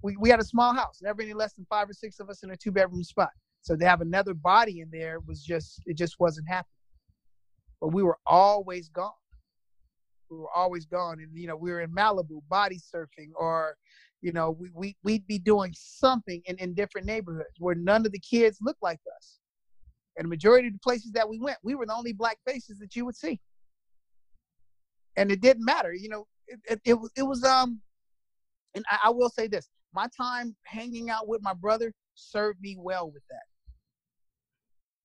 [0.01, 2.43] We, we had a small house, never any less than five or six of us
[2.43, 3.29] in a two bedroom spot.
[3.61, 6.65] So to have another body in there was just it just wasn't happening.
[7.81, 9.11] But we were always gone.
[10.29, 13.75] We were always gone, and you know we were in Malibu body surfing, or
[14.21, 18.11] you know we we we'd be doing something in in different neighborhoods where none of
[18.11, 19.39] the kids looked like us.
[20.19, 22.77] And the majority of the places that we went, we were the only black faces
[22.77, 23.39] that you would see.
[25.15, 26.27] And it didn't matter, you know.
[26.47, 27.81] It it, it was it was um,
[28.75, 32.77] and I, I will say this: my time hanging out with my brother served me
[32.79, 33.43] well with that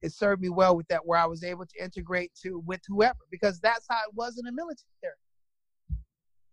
[0.05, 3.19] it served me well with that where I was able to integrate to with whoever
[3.31, 5.15] because that's how it was in the military.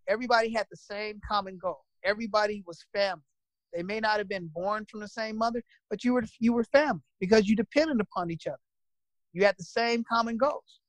[0.07, 1.81] Everybody had the same common goal.
[2.05, 3.23] Everybody was family.
[3.73, 6.63] They may not have been born from the same mother, but you were you were
[6.65, 8.57] family because you depended upon each other.
[9.33, 10.79] You had the same common goals.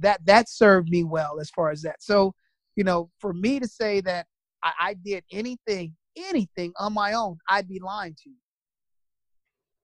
[0.00, 2.02] That that served me well as far as that.
[2.02, 2.34] So,
[2.76, 4.26] you know, for me to say that
[4.62, 8.36] I, I did anything, anything on my own, I'd be lying to you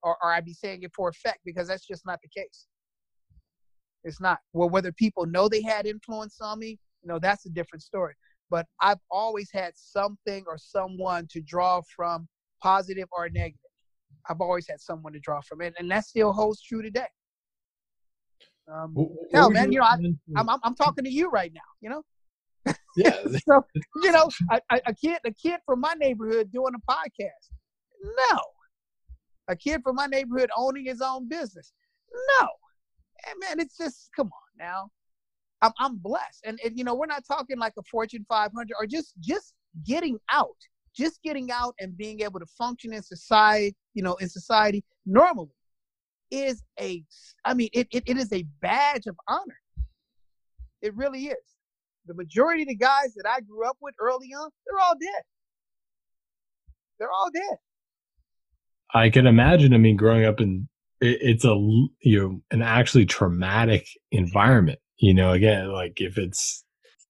[0.02, 2.66] or, or I'd be saying it for effect because that's just not the case.
[4.04, 4.38] It's not.
[4.52, 8.14] Well, whether people know they had influence on me, you know, that's a different story.
[8.50, 12.28] But I've always had something or someone to draw from,
[12.62, 13.60] positive or negative.
[14.28, 17.06] I've always had someone to draw from, and, and that still holds true today.
[18.70, 19.94] Um, what, what hell, man, you know, I,
[20.36, 21.60] I'm, I'm, I'm talking to you right now.
[21.80, 22.74] You know.
[22.96, 23.16] Yeah.
[23.48, 23.64] so
[24.02, 27.50] you know, a, a kid, a kid from my neighborhood doing a podcast.
[28.02, 28.38] No,
[29.48, 31.72] a kid from my neighborhood owning his own business.
[32.40, 32.48] No.
[33.28, 34.90] And man, it's just come on now.
[35.62, 36.42] I'm I'm blessed.
[36.44, 39.54] And, and you know, we're not talking like a Fortune 500 or just just
[39.84, 40.56] getting out.
[40.94, 45.54] Just getting out and being able to function in society, you know, in society normally
[46.30, 47.04] is a
[47.44, 49.58] I mean, it, it, it is a badge of honor.
[50.82, 51.36] It really is.
[52.06, 55.22] The majority of the guys that I grew up with early on, they're all dead.
[56.98, 57.58] They're all dead.
[58.92, 59.72] I can imagine.
[59.72, 60.68] I mean, growing up in
[61.00, 61.54] it, it's a
[62.02, 64.78] you know an actually traumatic environment.
[65.00, 66.64] You know, again, like if it's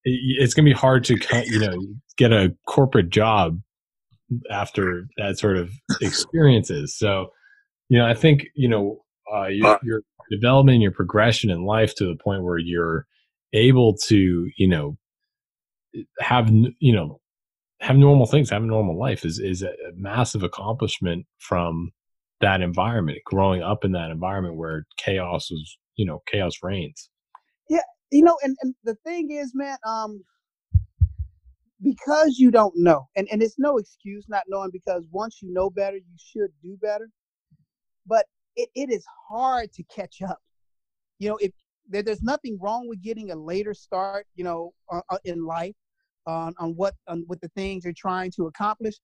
[0.05, 1.47] it's gonna be hard to cut.
[1.47, 1.87] You know,
[2.17, 3.61] get a corporate job
[4.51, 6.97] after that sort of experiences.
[6.97, 7.31] So,
[7.89, 12.07] you know, I think you know uh, your, your development, your progression in life to
[12.07, 13.07] the point where you're
[13.53, 14.97] able to, you know,
[16.21, 17.21] have you know
[17.81, 21.91] have normal things, have a normal life is is a massive accomplishment from
[22.41, 27.10] that environment, growing up in that environment where chaos was, you know, chaos reigns.
[27.71, 30.25] Yeah, you know, and, and the thing is, man, um,
[31.81, 35.71] because you don't know, and, and it's no excuse not knowing because once you know
[35.71, 37.09] better, you should do better.
[38.07, 40.41] But it, it is hard to catch up.
[41.21, 41.53] You know, if
[41.89, 45.77] there, there's nothing wrong with getting a later start, you know, uh, uh in life
[46.27, 48.97] on, on what on the things you're trying to accomplish,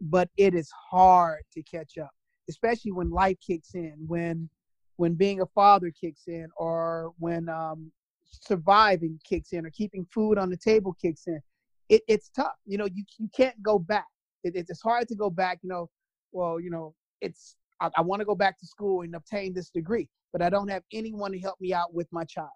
[0.00, 2.10] but it is hard to catch up,
[2.50, 4.50] especially when life kicks in, when
[4.96, 7.92] when being a father kicks in, or when um,
[8.30, 11.40] surviving kicks in, or keeping food on the table kicks in.
[11.88, 12.56] It, it's tough.
[12.66, 14.06] You know, you you can't go back.
[14.44, 15.58] It, it's hard to go back.
[15.62, 15.90] You know,
[16.32, 19.70] well, you know, it's I, I want to go back to school and obtain this
[19.70, 22.50] degree, but I don't have anyone to help me out with my child.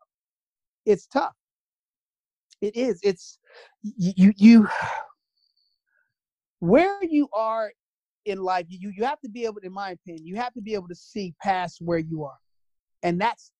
[0.84, 1.34] It's tough
[2.62, 3.38] it is it's
[3.82, 4.68] you you
[6.60, 7.72] where you are
[8.24, 10.72] in life you you have to be able in my opinion you have to be
[10.74, 12.38] able to see past where you are
[13.02, 13.50] and that's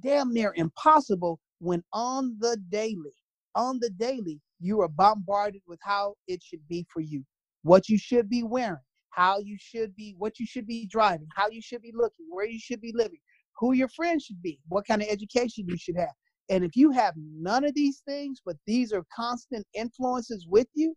[0.00, 3.14] damn near impossible when on the daily
[3.54, 7.24] on the daily you are bombarded with how it should be for you
[7.62, 8.78] what you should be wearing
[9.10, 12.46] how you should be what you should be driving how you should be looking where
[12.46, 13.20] you should be living
[13.58, 16.12] who your friends should be what kind of education you should have
[16.48, 20.94] And if you have none of these things, but these are constant influences with you,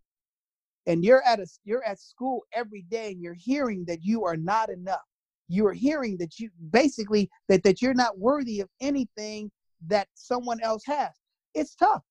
[0.85, 4.37] and you're at a you're at school every day and you're hearing that you are
[4.37, 5.09] not enough.
[5.49, 9.51] You're hearing that you basically that, that you're not worthy of anything
[9.87, 11.09] that someone else has.
[11.55, 12.03] It's tough.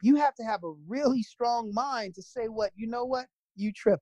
[0.00, 3.26] You have to have a really strong mind to say what, you know what?
[3.56, 3.98] You tripping.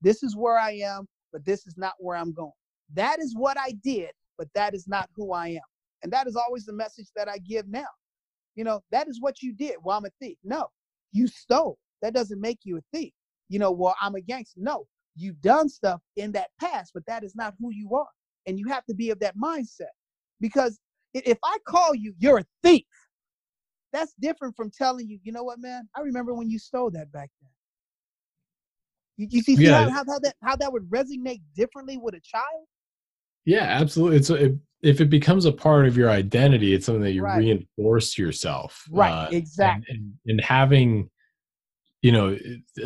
[0.00, 2.52] This is where I am, but this is not where I'm going.
[2.94, 5.62] That is what I did, but that is not who I am.
[6.02, 7.88] And that is always the message that I give now.
[8.54, 9.76] You know, that is what you did.
[9.82, 10.38] Well, I'm a thief.
[10.44, 10.68] No,
[11.12, 11.78] you stole.
[12.02, 13.12] That doesn't make you a thief.
[13.48, 14.60] You know, well, I'm a gangster.
[14.62, 18.08] No, you've done stuff in that past, but that is not who you are.
[18.46, 19.92] And you have to be of that mindset.
[20.40, 20.78] Because
[21.14, 22.84] if I call you, you're a thief,
[23.92, 27.10] that's different from telling you, you know what, man, I remember when you stole that
[27.12, 27.50] back then.
[29.16, 29.84] You, you see, yeah.
[29.84, 32.66] how, how, how, that how that would resonate differently with a child?
[33.44, 34.16] Yeah, absolutely.
[34.16, 37.38] It's a, if it becomes a part of your identity, it's something that you right.
[37.38, 38.82] reinforce yourself.
[38.90, 39.10] Right.
[39.10, 39.84] Uh, exactly.
[39.88, 41.10] And, and, and, having,
[42.02, 42.36] you know,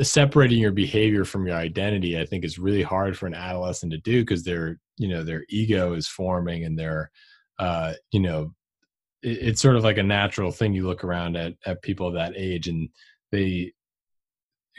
[0.03, 3.99] separating your behavior from your identity, I think is really hard for an adolescent to
[3.99, 7.11] do because their, you know, their ego is forming and their,
[7.59, 8.53] uh, you know,
[9.23, 10.73] it, it's sort of like a natural thing.
[10.73, 12.89] You look around at at people of that age and
[13.31, 13.73] they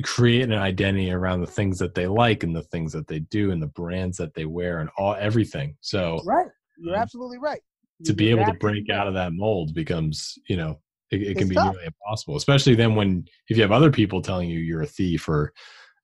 [0.04, 3.52] create an identity around the things that they like and the things that they do
[3.52, 5.78] and the brands that they wear and all everything.
[5.80, 7.62] So right, you're um, absolutely right.
[8.04, 8.98] to be able to break right.
[8.98, 10.80] out of that mold becomes, you know,
[11.12, 11.74] it, it can be tough.
[11.74, 12.36] nearly impossible.
[12.36, 15.53] Especially then when if you have other people telling you you're a thief or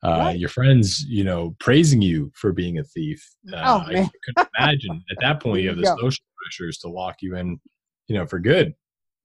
[0.04, 0.40] uh, right.
[0.40, 3.24] your friends, you know, praising you for being a thief.
[3.54, 4.06] Uh, oh, man.
[4.06, 5.96] I could imagine at that point you have the go.
[6.00, 7.60] social pressures to lock you in,
[8.08, 8.74] you know, for good.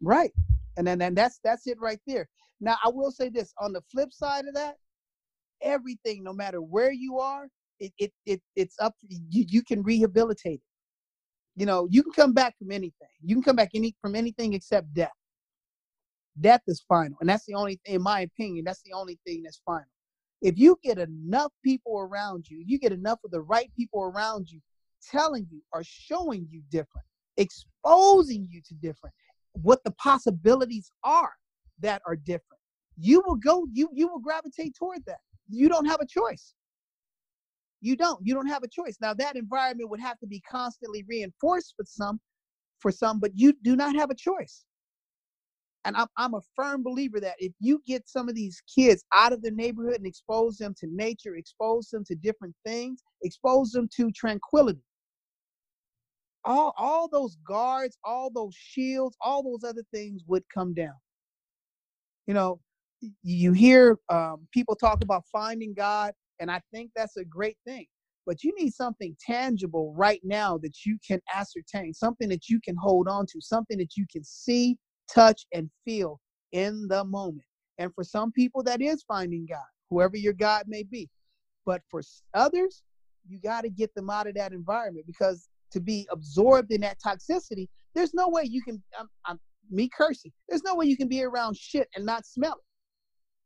[0.03, 0.33] Right,
[0.77, 2.29] and then and that's that's it right there.
[2.61, 4.77] Now, I will say this on the flip side of that,
[5.63, 7.49] everything, no matter where you are,
[7.81, 11.61] it, it, it it's up, you, you can rehabilitate it.
[11.61, 13.09] You know, you can come back from anything.
[13.23, 15.11] You can come back any from anything except death.
[16.41, 17.17] Death is final.
[17.21, 19.87] And that's the only, thing, in my opinion, that's the only thing that's final.
[20.43, 24.51] If you get enough people around you, you get enough of the right people around
[24.51, 24.61] you
[25.11, 27.07] telling you or showing you different,
[27.37, 29.15] exposing you to different,
[29.63, 31.33] what the possibilities are
[31.81, 32.61] that are different.
[32.99, 35.19] You will go, you you will gravitate toward that.
[35.49, 36.55] You don't have a choice.
[37.81, 38.19] You don't.
[38.27, 38.97] You don't have a choice.
[39.01, 42.21] Now that environment would have to be constantly reinforced for some,
[42.79, 44.65] for some, but you do not have a choice.
[45.87, 49.33] And I'm, I'm a firm believer that if you get some of these kids out
[49.33, 53.89] of the neighborhood and expose them to nature, expose them to different things, expose them
[53.97, 54.83] to tranquility,
[56.45, 60.95] all, all those guards, all those shields, all those other things would come down
[62.27, 62.61] you know,
[63.23, 67.87] you hear um, people talk about finding God, and I think that's a great thing.
[68.27, 72.75] But you need something tangible right now that you can ascertain, something that you can
[72.81, 74.77] hold on to, something that you can see,
[75.13, 76.21] touch, and feel
[76.53, 77.47] in the moment.
[77.79, 79.59] And for some people, that is finding God,
[79.91, 81.09] whoever your God may be.
[81.65, 82.01] But for
[82.35, 82.83] others,
[83.29, 86.99] you got to get them out of that environment because to be absorbed in that
[87.05, 88.83] toxicity, there's no way you can.
[88.99, 89.41] I'm, I'm
[89.71, 90.33] me cursing.
[90.49, 92.65] There's no way you can be around shit and not smell it.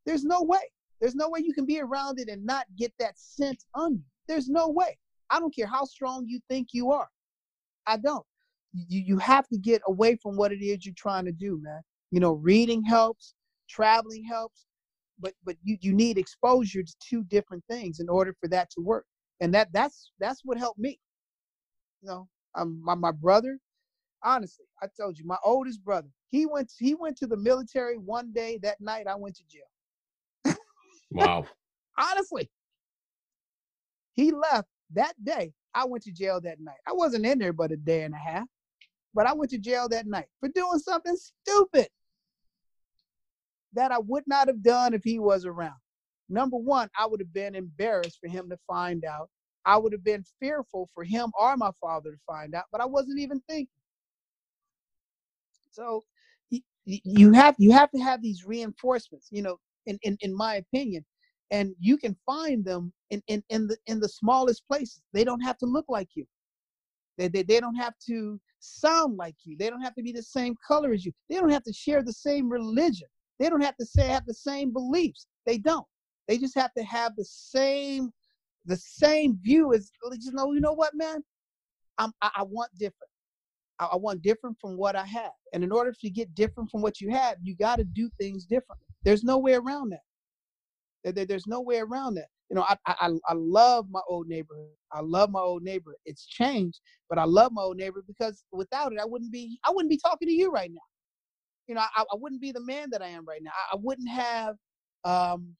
[0.06, 0.60] There's no way.
[1.00, 4.02] There's no way you can be around it and not get that scent on you.
[4.28, 4.98] There's no way.
[5.30, 7.08] I don't care how strong you think you are.
[7.86, 8.24] I don't.
[8.72, 11.80] You you have to get away from what it is you're trying to do, man.
[12.10, 13.34] You know, reading helps,
[13.68, 14.66] traveling helps,
[15.18, 18.80] but but you you need exposure to two different things in order for that to
[18.80, 19.06] work.
[19.40, 20.98] And that that's that's what helped me.
[22.02, 23.58] You know, um, my my brother,
[24.24, 28.32] honestly, I told you, my oldest brother, he went he went to the military one
[28.32, 28.58] day.
[28.62, 30.56] That night, I went to jail.
[31.10, 31.46] wow.
[31.98, 32.50] honestly,
[34.14, 35.52] he left that day.
[35.74, 36.78] I went to jail that night.
[36.86, 38.48] I wasn't in there but a day and a half,
[39.14, 41.88] but I went to jail that night for doing something stupid
[43.72, 45.78] that I would not have done if he was around.
[46.28, 49.28] Number one, I would have been embarrassed for him to find out.
[49.64, 52.86] I would have been fearful for him or my father to find out, but I
[52.86, 53.68] wasn't even thinking.
[55.70, 56.04] So
[56.84, 61.04] you have you have to have these reinforcements, you know, in, in, in my opinion.
[61.52, 65.02] And you can find them in, in, in the in the smallest places.
[65.12, 66.24] They don't have to look like you.
[67.20, 69.54] They, they, they don't have to sound like you.
[69.58, 71.12] They don't have to be the same color as you.
[71.28, 73.08] They don't have to share the same religion.
[73.38, 75.26] They don't have to say have the same beliefs.
[75.44, 75.86] They don't.
[76.28, 78.10] They just have to have the same
[78.64, 81.22] the same view as oh, you know, you know what, man?
[81.98, 83.10] I'm I, I want different.
[83.78, 85.32] I, I want different from what I have.
[85.52, 88.46] And in order to get different from what you have, you got to do things
[88.46, 88.86] differently.
[89.04, 91.14] There's no way around that.
[91.14, 92.28] There, there's no way around that.
[92.50, 94.70] You know, I, I I love my old neighborhood.
[94.92, 95.98] I love my old neighborhood.
[96.06, 99.70] It's changed, but I love my old neighborhood because without it, I wouldn't be I
[99.70, 100.80] wouldn't be talking to you right now.
[101.68, 103.52] you know, I, I wouldn't be the man that I am right now.
[103.52, 104.56] I, I wouldn't have
[105.04, 105.54] um,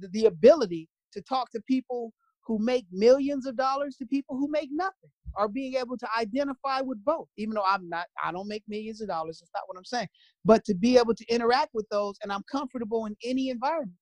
[0.00, 2.12] the, the ability to talk to people
[2.46, 6.80] who make millions of dollars to people who make nothing or being able to identify
[6.80, 9.78] with both even though i'm not i don't make millions of dollars that's not what
[9.78, 10.08] i'm saying
[10.44, 13.98] but to be able to interact with those and i'm comfortable in any environment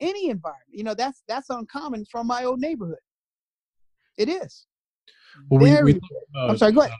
[0.00, 2.98] any environment you know that's that's uncommon from my old neighborhood.
[4.16, 4.66] It is.
[5.50, 6.92] Well, we, we about, i'm sorry go ahead.
[6.92, 6.96] uh,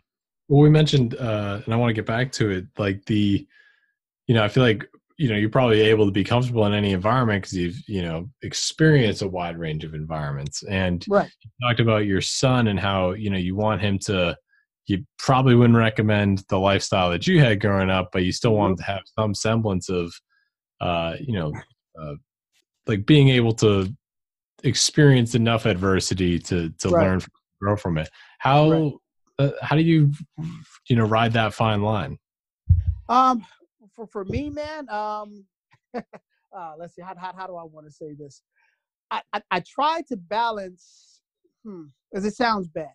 [0.49, 3.47] well we mentioned uh and i want to get back to it like the
[4.27, 6.93] you know i feel like you know you're probably able to be comfortable in any
[6.93, 10.63] environment because you've you know experienced a wide range of environments.
[10.65, 11.31] And right.
[11.43, 14.37] you talked about your son and how you know you want him to
[14.87, 18.73] you probably wouldn't recommend the lifestyle that you had growing up but you still want
[18.73, 20.13] him to have some semblance of
[20.83, 21.53] uh you know
[21.99, 22.15] uh,
[22.87, 23.93] like being able to
[24.63, 27.03] experience enough adversity to to right.
[27.03, 27.21] learn
[27.61, 28.09] grow from it
[28.39, 28.93] how right.
[29.39, 30.11] uh, how do you
[30.89, 32.19] you know ride that fine line
[33.09, 33.45] um
[33.95, 35.45] for for me, man, um,
[35.95, 38.43] uh, let's see, how, how how do I want to say this?
[39.11, 41.21] I, I, I try to balance,
[41.65, 42.93] hmm, because it sounds bad.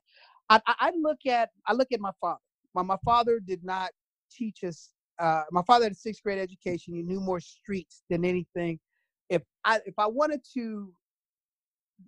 [0.49, 2.39] I, I, I look at I look at my father.
[2.73, 3.91] My my father did not
[4.31, 4.91] teach us.
[5.19, 6.93] Uh, my father had a sixth grade education.
[6.93, 8.79] He knew more streets than anything.
[9.29, 10.93] If I if I wanted to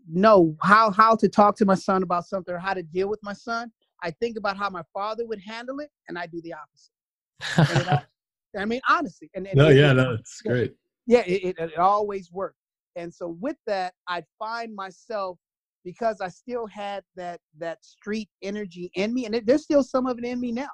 [0.10, 3.20] know how how to talk to my son about something or how to deal with
[3.24, 3.72] my son,
[4.04, 8.08] I think about how my father would handle it, and I do the opposite.
[8.58, 9.30] I mean, honestly.
[9.34, 10.76] And, and no, it, yeah, it, no, it's great.
[11.08, 12.58] Yeah, it, it, always worked.
[12.96, 15.38] And so with that, I find myself
[15.84, 20.06] because I still had that that street energy in me, and it, there's still some
[20.06, 20.70] of it in me now.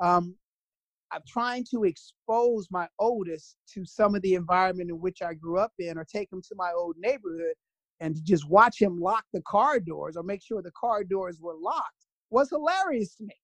[0.00, 0.34] Um,
[1.12, 5.58] I'm trying to expose my oldest to some of the environment in which I grew
[5.58, 7.54] up in, or take him to my old neighborhood
[8.00, 11.56] and just watch him lock the car doors or make sure the car doors were
[11.60, 13.34] locked was hilarious to me.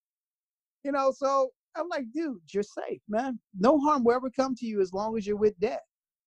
[0.85, 3.39] You know, so I'm like, dude, you're safe, man.
[3.59, 5.81] No harm will ever come to you as long as you're with dad.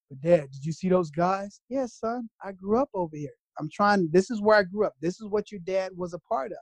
[0.08, 1.60] But dad, did you see those guys?
[1.68, 2.28] Yes, son.
[2.44, 3.32] I grew up over here.
[3.58, 4.94] I'm trying, this is where I grew up.
[5.00, 6.58] This is what your dad was a part of.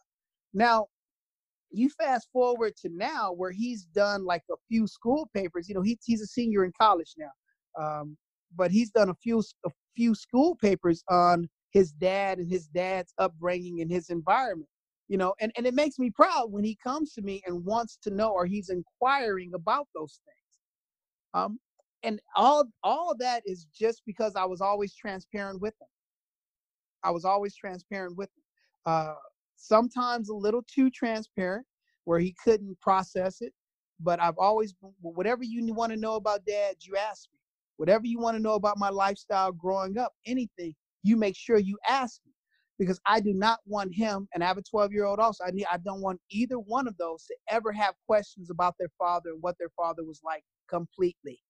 [0.54, 0.86] Now,
[1.70, 5.68] you fast forward to now where he's done like a few school papers.
[5.68, 7.82] You know, he, he's a senior in college now.
[7.82, 8.16] Um,
[8.56, 13.12] but he's done a few a few school papers on his dad and his dad's
[13.18, 14.68] upbringing and his environment
[15.08, 17.98] you know and, and it makes me proud when he comes to me and wants
[18.02, 20.58] to know or he's inquiring about those things
[21.34, 21.58] um
[22.02, 25.88] and all all that is just because i was always transparent with him
[27.02, 28.42] i was always transparent with him
[28.86, 29.14] uh
[29.58, 31.66] sometimes a little too transparent
[32.04, 33.52] where he couldn't process it
[34.00, 37.38] but i've always whatever you want to know about dad you ask me
[37.76, 41.78] whatever you want to know about my lifestyle growing up anything you make sure you
[41.88, 42.32] ask me
[42.78, 45.44] because I do not want him, and I have a 12 year old also.
[45.44, 48.90] I need, I don't want either one of those to ever have questions about their
[48.98, 51.40] father and what their father was like completely.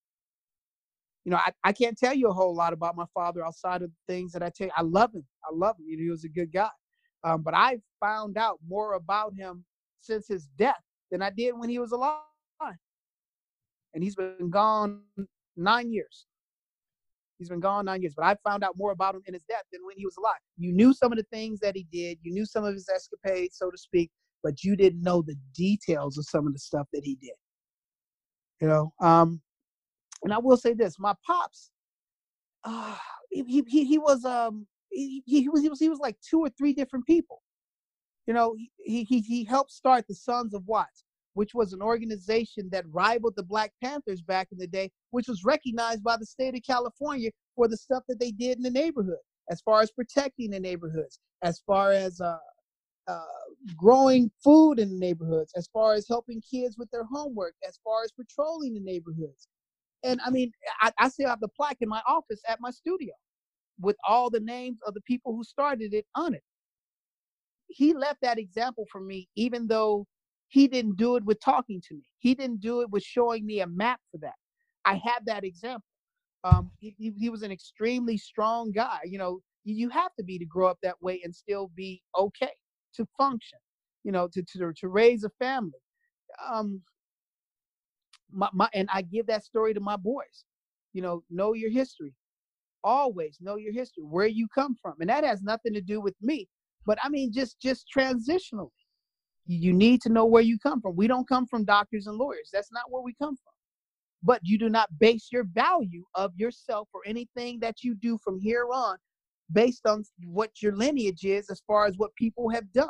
[1.24, 3.90] You know, I, I can't tell you a whole lot about my father outside of
[3.90, 4.72] the things that I tell you.
[4.76, 5.26] I love him.
[5.44, 5.86] I love him.
[5.86, 6.70] You know, he was a good guy.
[7.24, 9.64] Um, but I found out more about him
[10.00, 12.22] since his death than I did when he was alive.
[13.94, 15.00] And he's been gone
[15.56, 16.26] nine years.
[17.38, 19.62] He's been gone nine years, but I found out more about him in his death
[19.72, 20.40] than when he was alive.
[20.56, 23.56] You knew some of the things that he did, you knew some of his escapades,
[23.56, 24.10] so to speak,
[24.42, 27.34] but you didn't know the details of some of the stuff that he did.
[28.60, 29.40] You know, um,
[30.24, 31.70] and I will say this: my pops,
[32.64, 32.96] uh,
[33.30, 36.51] he, he he was um he, he was he was he was like two or
[36.51, 37.43] three different people.
[38.26, 41.05] You know, he he he helped start the Sons of Watts
[41.39, 45.45] which was an organization that rivaled the Black Panthers back in the day, which was
[45.45, 49.20] recognized by the state of California for the stuff that they did in the neighborhood,
[49.49, 52.39] as far as protecting the neighborhoods, as far as uh,
[53.07, 53.22] uh,
[53.76, 58.03] growing food in the neighborhoods, as far as helping kids with their homework, as far
[58.03, 59.47] as patrolling the neighborhoods.
[60.03, 63.12] And I mean, I, I still have the plaque in my office at my studio
[63.81, 66.43] with all the names of the people who started it on it.
[67.68, 70.07] He left that example for me, even though
[70.49, 72.05] he didn't do it with talking to me.
[72.18, 74.35] He didn't do it with showing me a map for that.
[74.85, 75.85] I have that example.
[76.45, 79.01] Um, he, he was an extremely strong guy.
[79.05, 82.53] You know, you have to be to grow up that way and still be okay
[82.95, 83.59] to function.
[84.05, 85.81] You know, to to to raise a family.
[86.51, 86.81] Um,
[88.33, 90.45] my, my and I give that story to my boys.
[90.93, 92.14] You know, know your history.
[92.85, 96.14] Always know your history, where you come from, and that has nothing to do with
[96.22, 96.49] me.
[96.87, 98.70] But I mean, just just transitionally
[99.49, 100.95] you need to know where you come from.
[100.95, 102.51] We don't come from doctors and lawyers.
[102.53, 103.53] That's not where we come from.
[104.22, 108.39] But you do not base your value of yourself or anything that you do from
[108.39, 108.97] here on
[109.51, 112.89] based on what your lineage is as far as what people have done.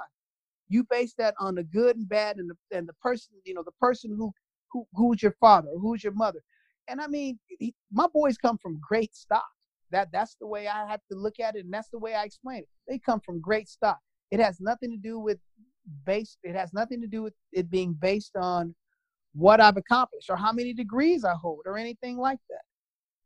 [0.68, 3.62] You base that on the good and bad and the, and the person, you know,
[3.62, 4.32] the person who
[4.70, 6.40] who, who's your father who's your mother?
[6.88, 9.46] And I mean, he, my boys come from great stock.
[9.90, 12.24] That that's the way I have to look at it, and that's the way I
[12.24, 12.68] explain it.
[12.86, 13.98] They come from great stock.
[14.30, 15.38] It has nothing to do with
[16.04, 16.38] based.
[16.42, 18.74] It has nothing to do with it being based on
[19.34, 22.62] what I've accomplished or how many degrees I hold or anything like that.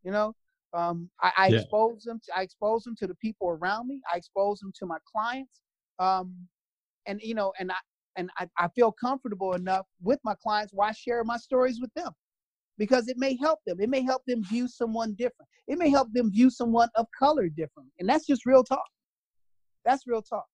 [0.05, 0.35] You know,
[0.75, 1.59] um, I, I yeah.
[1.59, 2.21] expose them.
[2.25, 4.01] To, I expose them to the people around me.
[4.13, 5.61] I expose them to my clients.
[5.99, 6.35] Um,
[7.07, 7.77] and you know, and I
[8.17, 12.13] and I, I feel comfortable enough with my clients Why share my stories with them
[12.83, 13.81] because it may help them.
[13.81, 15.49] It may help them view someone different.
[15.69, 17.89] It may help them view someone of color different.
[18.01, 18.89] And that's just real talk.
[19.85, 20.47] That's real talk.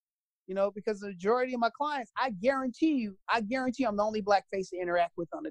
[0.46, 4.02] You know, because the majority of my clients, I guarantee you, I guarantee I'm the
[4.02, 5.50] only black face to interact with on a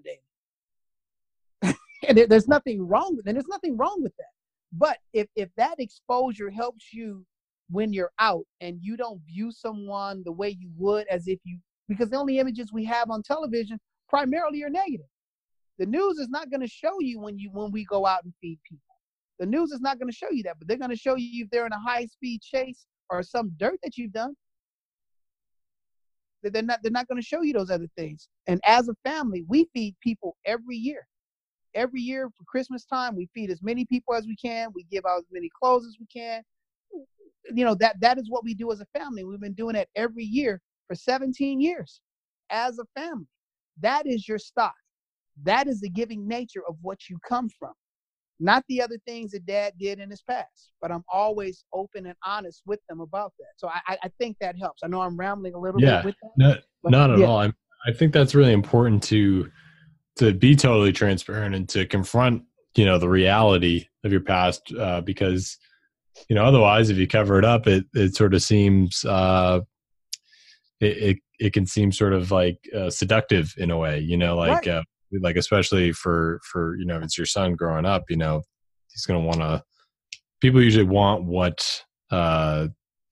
[1.61, 1.75] daily.
[2.07, 3.34] and there's nothing wrong with it.
[3.34, 4.34] There's nothing wrong with that.
[4.71, 7.25] But if if that exposure helps you
[7.71, 11.57] when you're out and you don't view someone the way you would as if you
[11.88, 15.07] because the only images we have on television primarily are negative.
[15.80, 18.34] The news is not going to show you when you when we go out and
[18.41, 18.82] feed people.
[19.39, 21.43] The news is not going to show you that, but they're going to show you
[21.43, 24.36] if they're in a high speed chase or some dirt that you've done.
[26.43, 28.30] They're not they're not going to show you those other things.
[28.47, 31.05] And as a family, we feed people every year.
[31.75, 34.69] Every year for Christmas time, we feed as many people as we can.
[34.73, 36.41] We give out as many clothes as we can.
[37.53, 39.23] You know that that is what we do as a family.
[39.23, 42.01] We've been doing it every year for 17 years
[42.49, 43.28] as a family.
[43.82, 44.73] That is your stock.
[45.43, 47.73] That is the giving nature of what you come from,
[48.39, 50.71] not the other things that dad did in his past.
[50.81, 53.53] But I'm always open and honest with them about that.
[53.57, 54.81] So I, I think that helps.
[54.83, 56.63] I know I'm rambling a little yeah, bit with that.
[56.83, 57.25] No, not at yeah.
[57.25, 57.39] all.
[57.39, 59.51] I'm, I think that's really important to
[60.17, 62.43] to be totally transparent and to confront
[62.75, 65.57] you know the reality of your past uh, because
[66.29, 69.59] you know otherwise if you cover it up it it sort of seems uh,
[70.79, 74.35] it, it, it can seem sort of like uh, seductive in a way you know
[74.35, 74.67] like right.
[74.67, 74.83] uh,
[75.22, 78.41] like especially for for you know if it's your son growing up you know
[78.91, 79.64] he's going to want to
[80.41, 82.68] people usually want what uh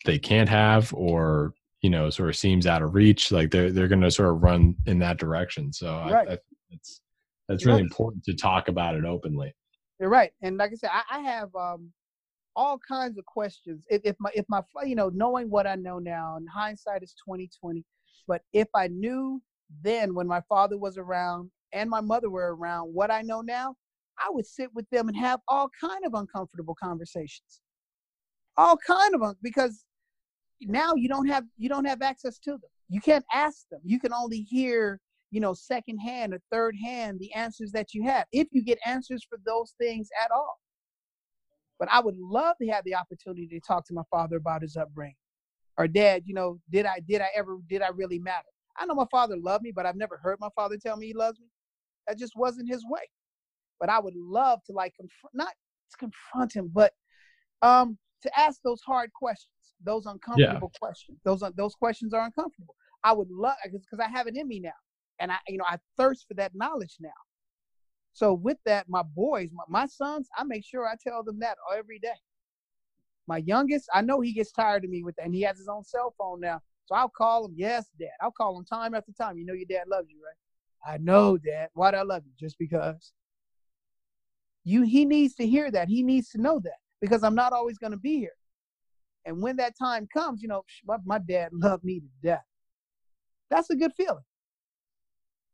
[0.06, 3.88] they can't have or you know sort of seems out of reach like they're they're
[3.88, 5.74] going to sort of run in that direction.
[5.74, 6.28] So right.
[6.30, 6.38] I, I
[6.70, 7.02] that's
[7.48, 9.54] that's really important to talk about it openly.
[10.00, 10.32] You're right.
[10.42, 11.92] And like i said i, I have um
[12.56, 13.86] all kinds of questions.
[13.90, 17.14] If, if my if my you know knowing what i know now and hindsight is
[17.24, 17.84] 2020
[18.28, 19.42] but if i knew
[19.84, 23.76] then when my father was around and my mother were around what I know now,
[24.18, 27.62] I would sit with them and have all kind of uncomfortable conversations.
[28.58, 29.84] All kind of because
[30.62, 32.72] now you don't have you don't have access to them.
[32.88, 33.82] You can't ask them.
[33.84, 35.02] You can only hear,
[35.32, 38.80] you know, second hand or third hand the answers that you have if you get
[38.86, 40.60] answers for those things at all.
[41.78, 44.78] But I would love to have the opportunity to talk to my father about his
[44.78, 45.18] upbringing.
[45.78, 48.48] Or dad, you know, did I did I ever did I really matter?
[48.78, 51.14] I know my father loved me, but I've never heard my father tell me he
[51.14, 51.48] loves me.
[52.08, 53.02] That just wasn't his way.
[53.80, 55.54] But I would love to like confront, not
[55.92, 56.94] to confront him, but
[57.62, 59.52] um, to ask those hard questions,
[59.84, 60.80] those uncomfortable yeah.
[60.80, 61.20] questions.
[61.24, 62.76] Those those questions are uncomfortable.
[63.04, 64.72] I would love because I have it in me now,
[65.20, 67.10] and I you know I thirst for that knowledge now.
[68.14, 71.58] So with that, my boys, my, my sons, I make sure I tell them that
[71.78, 72.16] every day.
[73.28, 75.68] My youngest, I know he gets tired of me with that, and he has his
[75.68, 76.62] own cell phone now.
[76.86, 78.10] So I'll call him, yes, dad.
[78.22, 79.38] I'll call him time after time.
[79.38, 80.38] You know your dad loves you, right?
[80.86, 81.72] I know, that.
[81.74, 82.32] Why do I love you?
[82.40, 83.12] Just because.
[84.64, 85.88] You he needs to hear that.
[85.88, 86.78] He needs to know that.
[87.02, 88.36] Because I'm not always gonna be here.
[89.26, 92.44] And when that time comes, you know, my, my dad loved me to death.
[93.50, 94.24] That's a good feeling.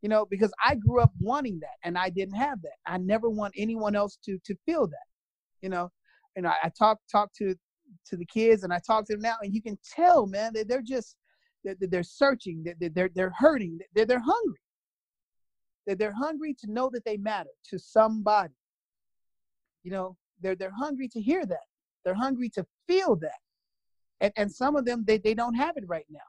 [0.01, 2.77] You know, because I grew up wanting that and I didn't have that.
[2.85, 5.07] I never want anyone else to to feel that.
[5.61, 5.91] You know,
[6.35, 7.55] and I, I talk talk to
[8.07, 10.67] to the kids and I talk to them now, and you can tell, man, that
[10.67, 11.17] they're just
[11.63, 14.57] they're, they're searching, they're, they're they're hurting, they're they're hungry
[15.87, 18.53] that they're hungry to know that they matter to somebody.
[19.83, 21.65] You know, they're they're hungry to hear that.
[22.03, 23.39] They're hungry to feel that.
[24.19, 26.19] And and some of them they, they don't have it right now.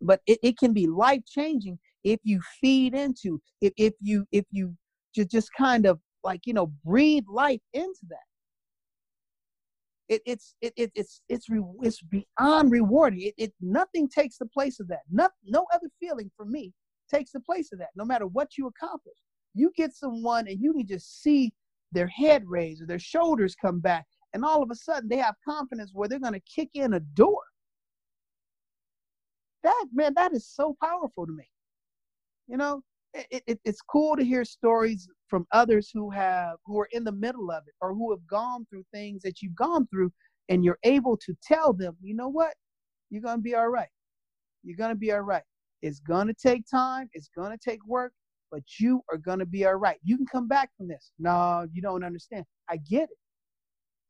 [0.00, 4.44] But it, it can be life changing if you feed into, if if you if
[4.50, 4.76] you
[5.14, 8.18] just just kind of like, you know, breathe life into that.
[10.08, 13.22] It, it's it, it, it's it's re, it's beyond rewarding.
[13.22, 15.02] It, it nothing takes the place of that.
[15.10, 16.72] No, no other feeling for me
[17.12, 17.90] takes the place of that.
[17.96, 19.16] No matter what you accomplish,
[19.54, 21.52] you get someone and you can just see
[21.92, 25.34] their head raise or their shoulders come back, and all of a sudden they have
[25.46, 27.42] confidence where they're going to kick in a door.
[29.62, 31.48] That man, that is so powerful to me.
[32.46, 32.82] You know,
[33.12, 37.12] it, it, it's cool to hear stories from others who have who are in the
[37.12, 40.12] middle of it or who have gone through things that you've gone through,
[40.48, 42.54] and you're able to tell them, you know what,
[43.10, 43.88] you're gonna be all right.
[44.62, 45.42] You're gonna be all right.
[45.82, 48.12] It's going to take time, it's going to take work,
[48.50, 49.98] but you are going to be all right.
[50.02, 51.12] You can come back from this.
[51.18, 52.44] No, you don't understand.
[52.68, 53.18] I get it.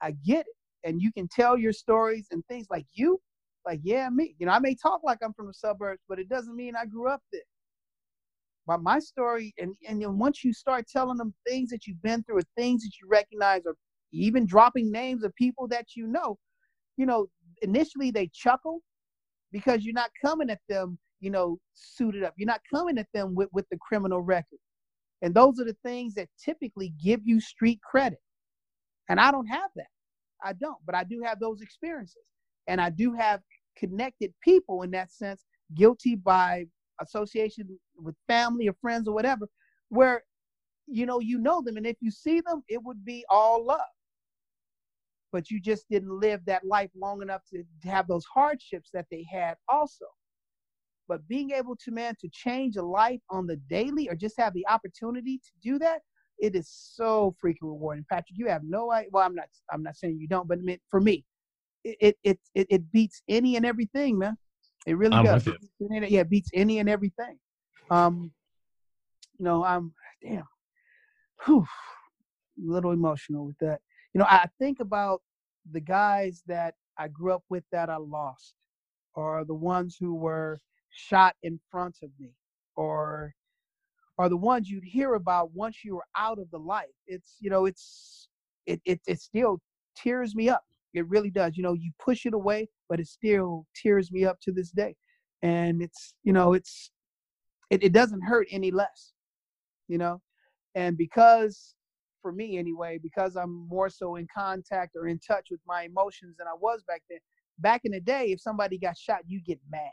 [0.01, 0.89] I get it.
[0.89, 3.21] And you can tell your stories and things like you,
[3.67, 4.35] like, yeah, me.
[4.39, 6.87] You know, I may talk like I'm from the suburbs, but it doesn't mean I
[6.87, 7.43] grew up there.
[8.67, 12.23] But my story, and, and then once you start telling them things that you've been
[12.23, 13.75] through or things that you recognize or
[14.13, 16.39] even dropping names of people that you know,
[16.97, 17.27] you know,
[17.63, 18.81] initially they chuckle
[19.53, 22.35] because you're not coming at them, you know, suited up.
[22.37, 24.59] You're not coming at them with, with the criminal record.
[25.23, 28.21] And those are the things that typically give you street credit.
[29.09, 29.89] And I don't have that.
[30.43, 32.23] I don't, but I do have those experiences.
[32.67, 33.41] And I do have
[33.77, 35.45] connected people in that sense,
[35.75, 36.67] guilty by
[37.01, 39.47] association with family or friends or whatever,
[39.89, 40.23] where
[40.87, 43.79] you know you know them and if you see them it would be all love
[45.33, 49.07] but you just didn't live that life long enough to, to have those hardships that
[49.11, 50.07] they had also.
[51.11, 54.55] But being able to, man, to change a life on the daily or just have
[54.55, 56.03] the opportunity to do that,
[56.39, 58.07] it is so freaking rewarding.
[58.09, 59.11] Patrick, you have no idea.
[59.13, 60.59] Well, I'm not, I'm not saying you don't, but
[60.89, 61.25] for me,
[61.83, 64.39] it, it, it, it beats any and everything, man.
[64.87, 65.47] It really I'm does.
[65.49, 65.57] It.
[65.81, 67.39] Yeah, it beats any and everything.
[67.91, 68.31] Um,
[69.39, 69.93] you know, I'm,
[70.23, 70.45] damn,
[71.45, 71.67] whew,
[72.57, 73.81] a little emotional with that
[74.15, 75.23] you know, I think about
[75.71, 78.55] the guys that I grew up with that I lost,
[79.15, 80.59] or the ones who were
[80.91, 82.33] shot in front of me,
[82.77, 83.35] or
[84.19, 86.95] are the ones you'd hear about once you were out of the life.
[87.07, 88.29] It's you know, it's
[88.67, 89.61] it it it still
[89.97, 90.63] tears me up.
[90.93, 91.57] It really does.
[91.57, 94.95] You know, you push it away, but it still tears me up to this day.
[95.43, 96.91] And it's you know, it's
[97.71, 99.15] it, it doesn't hurt any less.
[99.89, 100.21] You know,
[100.75, 101.75] and because
[102.21, 106.37] for me anyway, because I'm more so in contact or in touch with my emotions
[106.37, 107.21] than I was back then.
[107.59, 109.91] Back in the day, if somebody got shot, you get mad.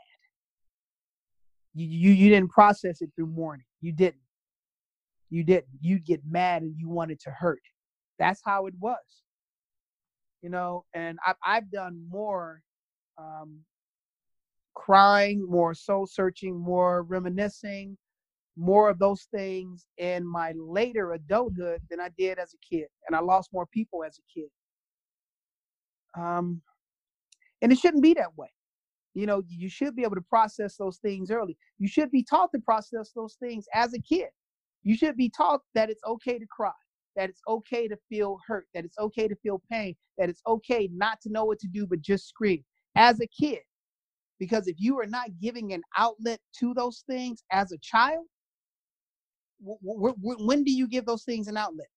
[1.78, 3.66] You, you didn't process it through mourning.
[3.80, 4.22] You didn't.
[5.30, 5.68] You didn't.
[5.80, 7.62] You'd get mad and you wanted to hurt.
[8.18, 8.96] That's how it was.
[10.42, 12.62] You know, and I've I've done more
[13.18, 13.60] um,
[14.74, 17.96] crying, more soul searching, more reminiscing,
[18.56, 22.86] more of those things in my later adulthood than I did as a kid.
[23.06, 24.48] And I lost more people as a kid.
[26.16, 26.62] Um,
[27.62, 28.48] and it shouldn't be that way.
[29.18, 31.56] You know, you should be able to process those things early.
[31.80, 34.28] You should be taught to process those things as a kid.
[34.84, 36.70] You should be taught that it's okay to cry,
[37.16, 40.88] that it's okay to feel hurt, that it's okay to feel pain, that it's okay
[40.92, 42.64] not to know what to do but just scream
[42.94, 43.58] as a kid.
[44.38, 48.24] Because if you are not giving an outlet to those things as a child,
[49.60, 51.88] when do you give those things an outlet?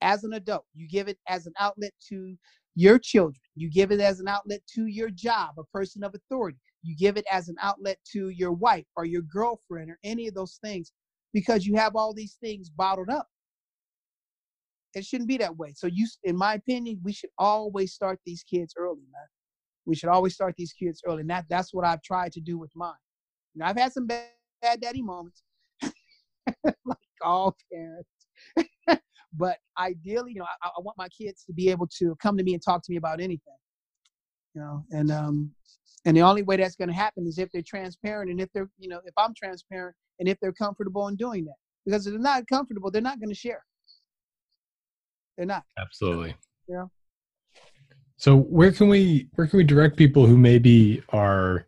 [0.00, 2.36] As an adult, you give it as an outlet to
[2.74, 3.40] your children.
[3.54, 6.58] You give it as an outlet to your job, a person of authority.
[6.82, 10.34] You give it as an outlet to your wife or your girlfriend or any of
[10.34, 10.92] those things
[11.32, 13.28] because you have all these things bottled up.
[14.94, 15.72] It shouldn't be that way.
[15.74, 19.26] So you, in my opinion, we should always start these kids early, man.
[19.86, 21.20] We should always start these kids early.
[21.22, 22.94] And that, that's what I've tried to do with mine.
[23.54, 24.28] Now, I've had some bad,
[24.62, 25.42] bad daddy moments,
[26.64, 28.08] like all parents.
[29.36, 32.44] but ideally, you know, I, I, want my kids to be able to come to
[32.44, 33.54] me and talk to me about anything.
[34.54, 35.50] You know, and um,
[36.04, 38.70] and the only way that's going to happen is if they're transparent and if they're,
[38.78, 41.56] you know, if I'm transparent and if they're comfortable in doing that.
[41.84, 43.64] Because if they're not comfortable, they're not going to share.
[45.36, 45.64] They're not.
[45.78, 46.36] Absolutely.
[46.68, 46.84] Yeah.
[48.16, 51.66] So where can we where can we direct people who maybe are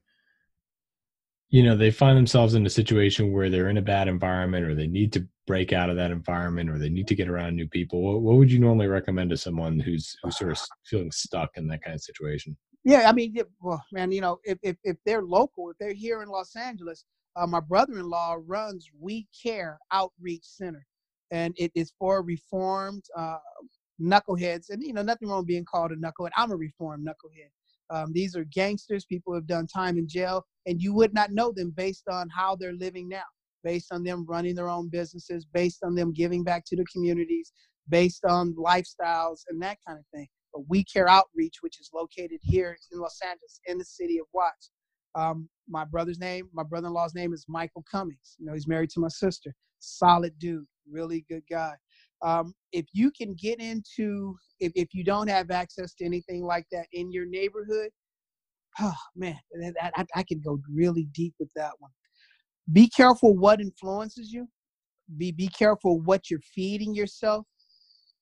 [1.56, 4.74] you know they find themselves in a situation where they're in a bad environment or
[4.74, 7.66] they need to break out of that environment or they need to get around new
[7.66, 8.02] people.
[8.02, 11.66] What, what would you normally recommend to someone who's who's sort of feeling stuck in
[11.68, 12.54] that kind of situation?
[12.84, 16.22] Yeah i mean well man you know if, if, if they're local if they're here
[16.22, 20.86] in los angeles uh, my brother-in-law runs we care outreach center
[21.30, 23.38] and it is for reformed uh,
[24.00, 26.30] knuckleheads and you know nothing wrong being called a knucklehead.
[26.36, 27.50] I'm a reformed knucklehead
[27.90, 31.52] um, these are gangsters, people have done time in jail, and you would not know
[31.52, 33.24] them based on how they're living now,
[33.62, 37.52] based on them running their own businesses, based on them giving back to the communities,
[37.88, 40.26] based on lifestyles and that kind of thing.
[40.52, 44.26] But We Care Outreach, which is located here in Los Angeles, in the city of
[44.32, 44.70] Watts.
[45.14, 48.36] Um, my brother's name, my brother-in-law's name is Michael Cummings.
[48.38, 49.54] You know, he's married to my sister.
[49.78, 51.74] Solid dude, really good guy.
[52.22, 56.66] Um, if you can get into, if, if you don't have access to anything like
[56.72, 57.90] that in your neighborhood,
[58.80, 59.38] oh man,
[59.82, 61.90] I, I, I go really deep with that one.
[62.72, 64.48] Be careful what influences you.
[65.16, 67.46] Be be careful what you're feeding yourself.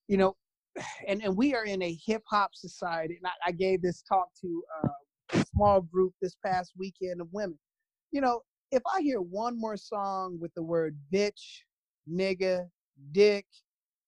[0.07, 0.35] You know,
[1.07, 3.17] and and we are in a hip hop society.
[3.17, 4.89] And I, I, gave this talk to uh,
[5.33, 7.57] a small group this past weekend of women.
[8.11, 8.41] You know,
[8.71, 11.61] if I hear one more song with the word bitch
[12.09, 12.67] nigga,
[13.11, 13.45] dick,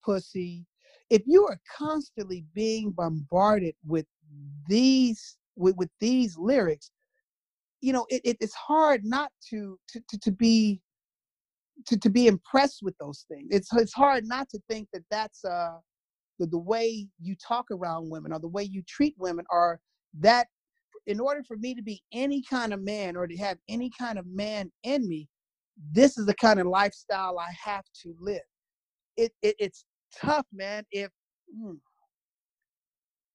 [0.07, 0.65] pussy.
[1.09, 4.05] If you are constantly being bombarded with
[4.67, 6.91] these with, with these lyrics,
[7.81, 10.81] you know, it, it, it's hard not to, to to to be
[11.85, 13.47] to, to be impressed with those things.
[13.51, 15.77] It's it's hard not to think that that's uh
[16.39, 19.79] the, the way you talk around women or the way you treat women or
[20.19, 20.47] that
[21.07, 24.19] in order for me to be any kind of man or to have any kind
[24.19, 25.27] of man in me,
[25.91, 28.41] this is the kind of lifestyle I have to live.
[29.15, 29.85] It, it it's
[30.15, 30.85] tough, man.
[30.91, 31.11] If
[31.55, 31.77] mm,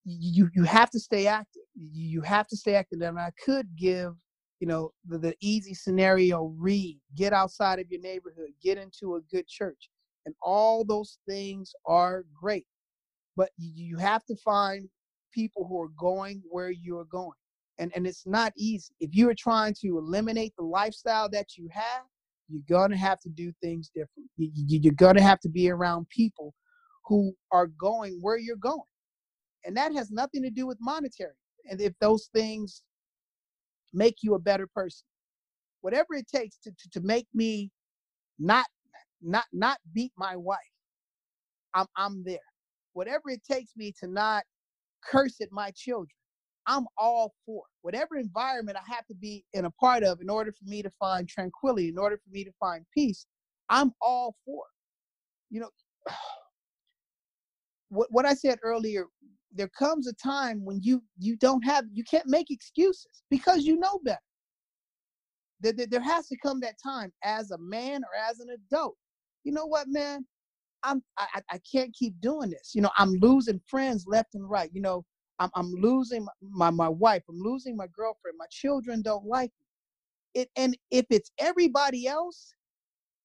[0.04, 3.00] you you have to stay active, you have to stay active.
[3.00, 4.14] And I could give
[4.60, 9.20] you know the, the easy scenario: read, get outside of your neighborhood, get into a
[9.30, 9.90] good church,
[10.26, 12.66] and all those things are great.
[13.36, 14.88] But you have to find
[15.32, 17.32] people who are going where you're going
[17.78, 21.68] and and it's not easy if you are trying to eliminate the lifestyle that you
[21.70, 22.02] have
[22.48, 26.54] you're gonna have to do things different you, you're gonna have to be around people
[27.06, 28.80] who are going where you're going
[29.64, 31.34] and that has nothing to do with monetary
[31.70, 32.82] and if those things
[33.92, 35.04] make you a better person
[35.82, 37.70] whatever it takes to, to, to make me
[38.38, 38.66] not
[39.22, 40.58] not not beat my wife
[41.74, 42.38] i'm i'm there
[42.94, 44.44] whatever it takes me to not
[45.04, 46.08] curse at my children
[46.66, 50.52] I'm all for whatever environment I have to be in a part of in order
[50.52, 53.26] for me to find tranquility, in order for me to find peace.
[53.70, 54.64] I'm all for.
[55.50, 55.70] You know,
[57.92, 59.06] what what I said earlier.
[59.54, 63.78] There comes a time when you you don't have you can't make excuses because you
[63.78, 64.18] know better.
[65.60, 68.96] There, there, there has to come that time as a man or as an adult.
[69.44, 70.26] You know what, man?
[70.82, 72.72] I'm I, I can't keep doing this.
[72.74, 74.70] You know, I'm losing friends left and right.
[74.72, 75.04] You know,
[75.38, 77.22] I'm, I'm losing my, my wife.
[77.28, 78.36] I'm losing my girlfriend.
[78.38, 80.42] My children don't like me.
[80.42, 82.54] It, and if it's everybody else,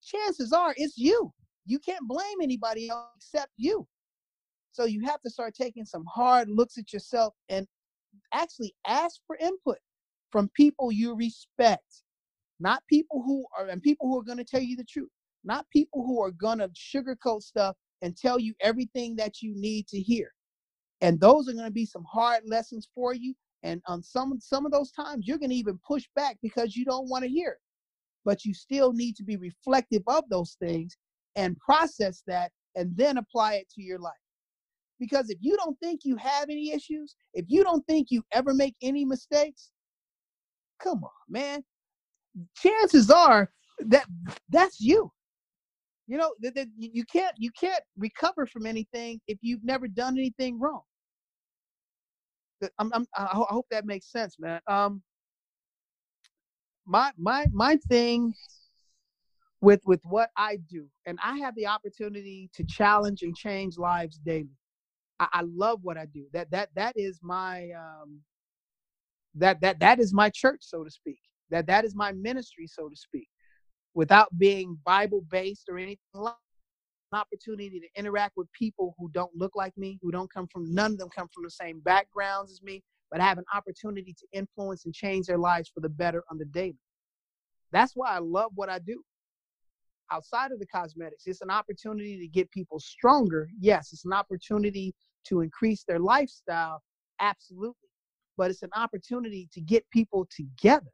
[0.02, 1.32] chances are it's you.
[1.64, 3.86] You can't blame anybody else except you.
[4.78, 7.66] So you have to start taking some hard looks at yourself and
[8.32, 9.78] actually ask for input
[10.30, 12.04] from people you respect,
[12.60, 15.10] not people who are and people who are going to tell you the truth,
[15.42, 19.88] not people who are going to sugarcoat stuff and tell you everything that you need
[19.88, 20.30] to hear.
[21.00, 23.34] And those are going to be some hard lessons for you
[23.64, 26.84] and on some some of those times you're going to even push back because you
[26.84, 27.62] don't want to hear it.
[28.24, 30.96] But you still need to be reflective of those things
[31.34, 34.14] and process that and then apply it to your life
[34.98, 38.54] because if you don't think you have any issues if you don't think you ever
[38.54, 39.70] make any mistakes
[40.82, 41.62] come on man
[42.56, 43.50] chances are
[43.80, 44.06] that
[44.48, 45.10] that's you
[46.06, 50.16] you know that, that you can't you can't recover from anything if you've never done
[50.16, 50.82] anything wrong
[52.78, 54.60] I'm, I'm, i hope that makes sense, man.
[54.66, 55.02] Um,
[56.86, 58.34] my my my thing
[59.60, 64.18] with with what I do, and I have the opportunity to challenge and change lives
[64.18, 64.48] daily.
[65.20, 66.26] I, I love what I do.
[66.32, 68.20] That that that is my um,
[69.36, 71.20] that that that is my church, so to speak.
[71.50, 73.28] That that is my ministry, so to speak.
[73.94, 76.34] Without being Bible based or anything like
[77.12, 80.72] an opportunity to interact with people who don't look like me, who don't come from,
[80.74, 84.14] none of them come from the same backgrounds as me, but I have an opportunity
[84.18, 86.78] to influence and change their lives for the better on the daily.
[87.72, 89.02] That's why I love what I do.
[90.10, 93.48] Outside of the cosmetics, it's an opportunity to get people stronger.
[93.60, 94.94] Yes, it's an opportunity
[95.24, 96.82] to increase their lifestyle.
[97.20, 97.88] Absolutely.
[98.36, 100.90] But it's an opportunity to get people together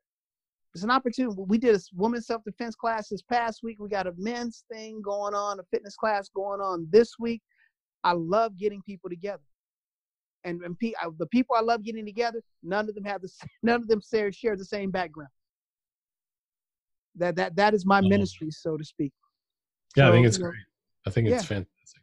[0.74, 1.36] it's an opportunity.
[1.47, 3.77] We did a women's self defense class this past week.
[3.78, 7.43] We got a men's thing going on, a fitness class going on this week.
[8.03, 9.43] I love getting people together,
[10.43, 10.77] and, and
[11.19, 13.31] the people I love getting together, none of them have the
[13.62, 15.31] none of them share, share the same background.
[17.16, 18.09] That that that is my oh.
[18.09, 19.12] ministry, so to speak.
[19.97, 20.51] Yeah, so, I think it's great.
[20.51, 21.57] Know, I think it's yeah.
[21.57, 22.03] fantastic.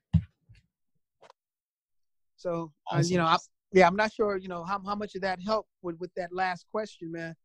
[2.38, 3.00] So awesome.
[3.00, 3.38] uh, you know, I,
[3.74, 6.34] yeah, I'm not sure, you know, how how much of that helped with with that
[6.34, 7.36] last question, man.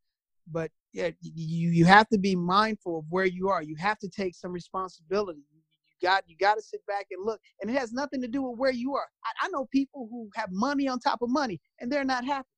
[0.51, 3.63] But yeah, you you have to be mindful of where you are.
[3.63, 5.43] You have to take some responsibility.
[5.53, 5.61] You
[6.09, 8.59] got you got to sit back and look, and it has nothing to do with
[8.59, 9.07] where you are.
[9.25, 12.49] I, I know people who have money on top of money and they're not happy,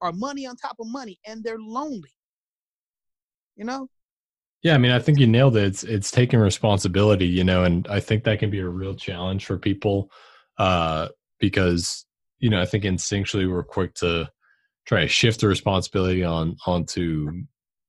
[0.00, 2.12] or money on top of money and they're lonely.
[3.56, 3.88] You know.
[4.62, 5.64] Yeah, I mean, I think you nailed it.
[5.64, 9.46] It's it's taking responsibility, you know, and I think that can be a real challenge
[9.46, 10.10] for people
[10.58, 11.08] uh,
[11.38, 12.04] because
[12.38, 14.28] you know I think instinctually we're quick to
[14.86, 17.30] try to shift the responsibility on onto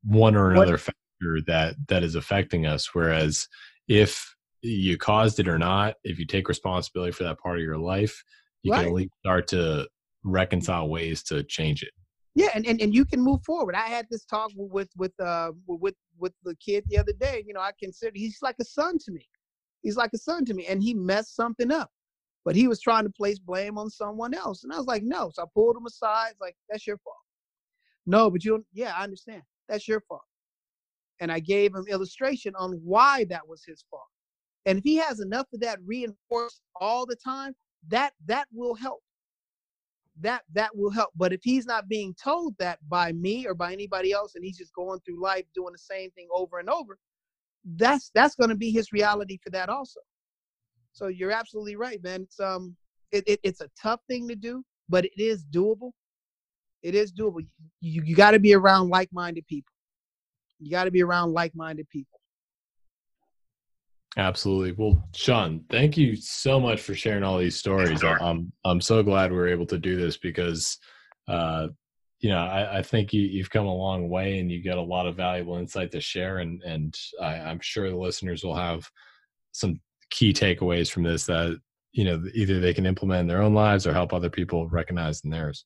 [0.04, 0.82] one or another what?
[0.82, 3.48] factor that that is affecting us whereas
[3.88, 7.78] if you caused it or not if you take responsibility for that part of your
[7.78, 8.24] life
[8.64, 8.80] you right.
[8.80, 9.88] can at least start to
[10.24, 11.92] reconcile ways to change it
[12.36, 15.52] yeah and, and and you can move forward i had this talk with with uh
[15.68, 18.98] with with the kid the other day you know i consider he's like a son
[18.98, 19.28] to me
[19.82, 20.66] He's like a son to me.
[20.68, 21.92] And he messed something up.
[22.46, 24.64] But he was trying to place blame on someone else.
[24.64, 25.30] And I was like, no.
[25.34, 26.34] So I pulled him aside.
[26.40, 27.16] Like, that's your fault.
[28.06, 29.44] No, but you yeah, I understand.
[29.68, 30.24] That's your fault.
[31.20, 34.08] And I gave him illustration on why that was his fault.
[34.66, 37.54] And if he has enough of that reinforced all the time,
[37.90, 39.02] that that will help.
[40.22, 41.12] That that will help.
[41.16, 44.58] But if he's not being told that by me or by anybody else, and he's
[44.58, 46.98] just going through life doing the same thing over and over,
[47.76, 50.00] that's that's going to be his reality for that also.
[50.92, 52.24] So you're absolutely right, man.
[52.24, 52.76] It's um,
[53.12, 55.92] it, it it's a tough thing to do, but it is doable.
[56.82, 57.46] It is doable.
[57.82, 59.74] You you got to be around like-minded people.
[60.60, 62.19] You got to be around like-minded people.
[64.18, 64.72] Absolutely.
[64.72, 68.04] Well, Sean, thank you so much for sharing all these stories.
[68.04, 70.78] I'm I'm so glad we are able to do this because,
[71.28, 71.68] uh,
[72.20, 74.82] you know, I, I think you, you've come a long way and you got a
[74.82, 78.90] lot of valuable insight to share, and and I, I'm sure the listeners will have
[79.52, 79.80] some
[80.10, 81.60] key takeaways from this that
[81.92, 85.22] you know either they can implement in their own lives or help other people recognize
[85.22, 85.66] in theirs.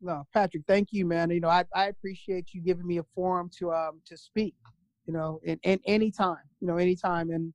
[0.00, 1.30] No, Patrick, thank you, man.
[1.30, 4.54] You know, I, I appreciate you giving me a forum to um to speak.
[5.06, 7.52] You know, in, in any time, you know, anytime, and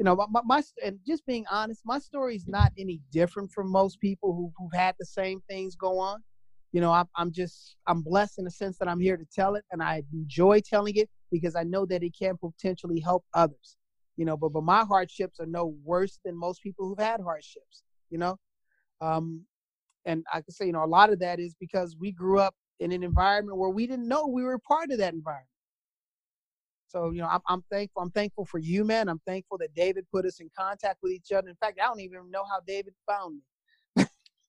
[0.00, 3.70] you know, my, my and just being honest, my story is not any different from
[3.70, 6.24] most people who who've had the same things go on.
[6.72, 9.56] You know, I'm I'm just I'm blessed in the sense that I'm here to tell
[9.56, 13.76] it, and I enjoy telling it because I know that it can potentially help others
[14.20, 17.84] you know but but my hardships are no worse than most people who've had hardships
[18.10, 18.36] you know
[19.00, 19.42] um
[20.04, 22.54] and i can say you know a lot of that is because we grew up
[22.80, 25.48] in an environment where we didn't know we were part of that environment
[26.90, 30.06] so you know i'm, I'm thankful i'm thankful for you man i'm thankful that david
[30.12, 32.94] put us in contact with each other in fact i don't even know how david
[33.08, 33.42] found me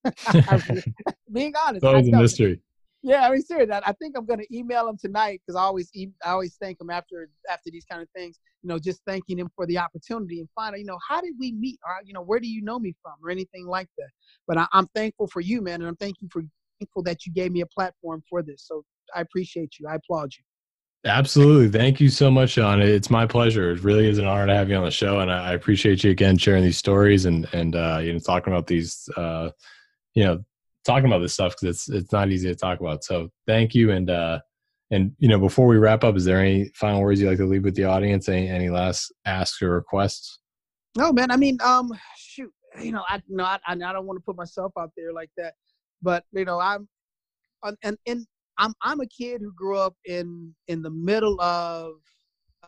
[1.32, 2.62] being honest that was a mystery
[3.04, 5.92] yeah, I mean, seriously, I think I'm gonna email him tonight because I always
[6.24, 8.40] I always thank him after after these kind of things.
[8.62, 11.52] You know, just thanking him for the opportunity and out, you know, how did we
[11.52, 14.10] meet, or you know, where do you know me from, or anything like that.
[14.48, 16.44] But I, am thankful for you, man, and I'm thankful for
[16.80, 18.68] thankful that you gave me a platform for this.
[18.68, 18.84] So
[19.16, 19.88] I appreciate you.
[19.88, 20.44] I applaud you.
[21.04, 21.68] Absolutely.
[21.68, 22.80] Thank you so much, Sean.
[22.80, 23.72] It's my pleasure.
[23.72, 25.20] It really is an honor to have you on the show.
[25.20, 28.68] And I appreciate you again sharing these stories and, and, uh, you know, talking about
[28.68, 29.50] these, uh,
[30.14, 30.44] you know,
[30.84, 33.04] talking about this stuff because it's it's not easy to talk about.
[33.04, 34.40] So thank you, and uh,
[34.90, 37.46] and you know before we wrap up, is there any final words you'd like to
[37.46, 38.30] leave with the audience?
[38.30, 40.40] Any any last asks or requests?
[40.98, 41.32] No, man.
[41.32, 42.52] I mean, um, shoot,
[42.82, 45.54] you know, I no, I, I don't want to put myself out there like that,
[46.02, 46.88] but you know, I'm,
[47.84, 48.26] and and
[48.62, 51.96] I'm I'm a kid who grew up in in the middle of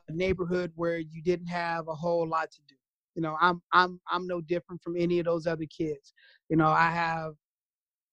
[0.10, 2.76] a neighborhood where you didn't have a whole lot to do.
[3.14, 6.14] You know, I'm I'm I'm no different from any of those other kids.
[6.50, 7.34] You know, I have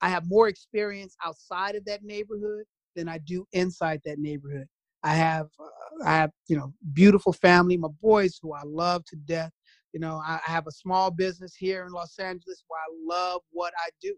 [0.03, 2.65] I have more experience outside of that neighborhood
[2.97, 4.67] than I do inside that neighborhood.
[5.03, 9.17] I have, uh, I have, you know, beautiful family, my boys who I love to
[9.17, 9.53] death.
[9.95, 13.41] You know, I, I have a small business here in Los Angeles where I love
[13.51, 14.15] what I do.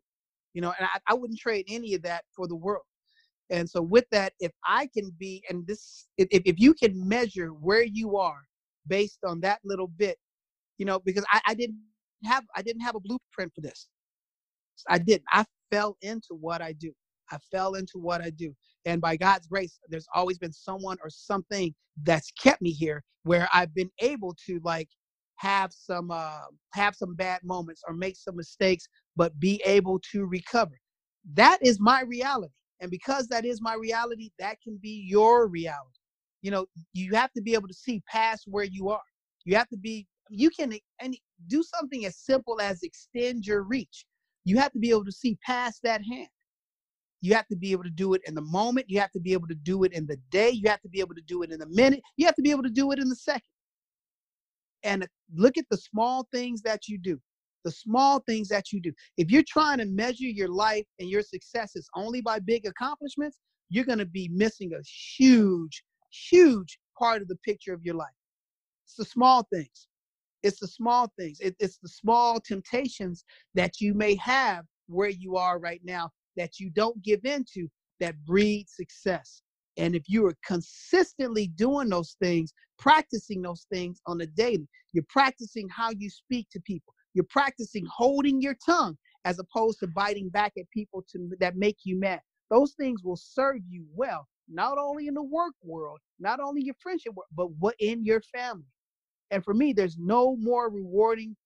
[0.55, 2.83] You know, and I, I wouldn't trade any of that for the world.
[3.51, 7.49] And so, with that, if I can be, and this, if, if you can measure
[7.49, 8.41] where you are
[8.89, 10.17] based on that little bit,
[10.79, 11.79] you know, because I, I didn't
[12.25, 13.89] have, I didn't have a blueprint for this.
[14.89, 15.25] I didn't.
[15.33, 16.93] I fell into what I do.
[17.31, 18.55] I fell into what I do.
[18.85, 23.49] And by God's grace, there's always been someone or something that's kept me here where
[23.53, 24.89] I've been able to like
[25.37, 26.43] have some uh,
[26.73, 28.87] have some bad moments or make some mistakes,
[29.17, 30.79] but be able to recover.
[31.35, 32.53] That is my reality.
[32.83, 36.01] And because that is my reality, that can be your reality.
[36.43, 39.01] You know, you have to be able to see past where you are.
[39.45, 41.17] You have to be you can and
[41.49, 44.07] do something as simple as extend your reach
[44.45, 46.29] you have to be able to see past that hand.
[47.21, 48.87] You have to be able to do it in the moment.
[48.89, 50.51] You have to be able to do it in the day.
[50.51, 52.01] You have to be able to do it in a minute.
[52.17, 53.43] You have to be able to do it in the second.
[54.83, 57.21] And look at the small things that you do.
[57.65, 58.93] The small things that you do.
[59.17, 63.85] If you're trying to measure your life and your successes only by big accomplishments, you're
[63.85, 64.83] going to be missing a
[65.17, 65.83] huge,
[66.31, 68.15] huge part of the picture of your life.
[68.85, 69.89] It's the small things.
[70.43, 71.39] It's the small things.
[71.41, 73.25] It, it's the small temptations
[73.55, 77.69] that you may have where you are right now that you don't give into
[78.01, 79.43] that breed success.
[79.77, 85.05] And if you are consistently doing those things, practicing those things on a daily, you're
[85.09, 86.93] practicing how you speak to people.
[87.15, 91.79] You're practicing holding your tongue as opposed to biting back at people to, that make
[91.85, 92.21] you mad.
[92.51, 96.75] Those things will serve you well, not only in the work world, not only your
[96.83, 98.67] friendship world, but what in your family.
[99.31, 101.37] And for me, there's no more rewarding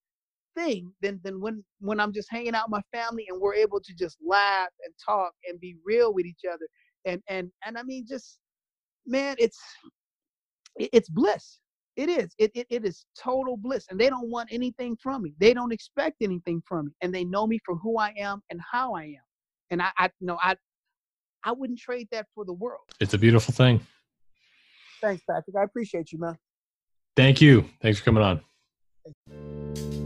[0.56, 3.80] thing than than when when I'm just hanging out with my family and we're able
[3.80, 6.66] to just laugh and talk and be real with each other.
[7.04, 8.38] And and and I mean just
[9.06, 9.58] man, it's
[10.76, 11.60] it's bliss.
[11.96, 12.34] It is.
[12.38, 15.32] It, it it is total bliss, and they don't want anything from me.
[15.38, 18.60] They don't expect anything from me, and they know me for who I am and
[18.70, 19.24] how I am.
[19.70, 20.56] And I, I you know, I
[21.42, 22.82] I wouldn't trade that for the world.
[23.00, 23.80] It's a beautiful thing.
[25.00, 25.56] Thanks, Patrick.
[25.56, 26.36] I appreciate you, man.
[27.16, 27.64] Thank you.
[27.80, 30.05] Thanks for coming on.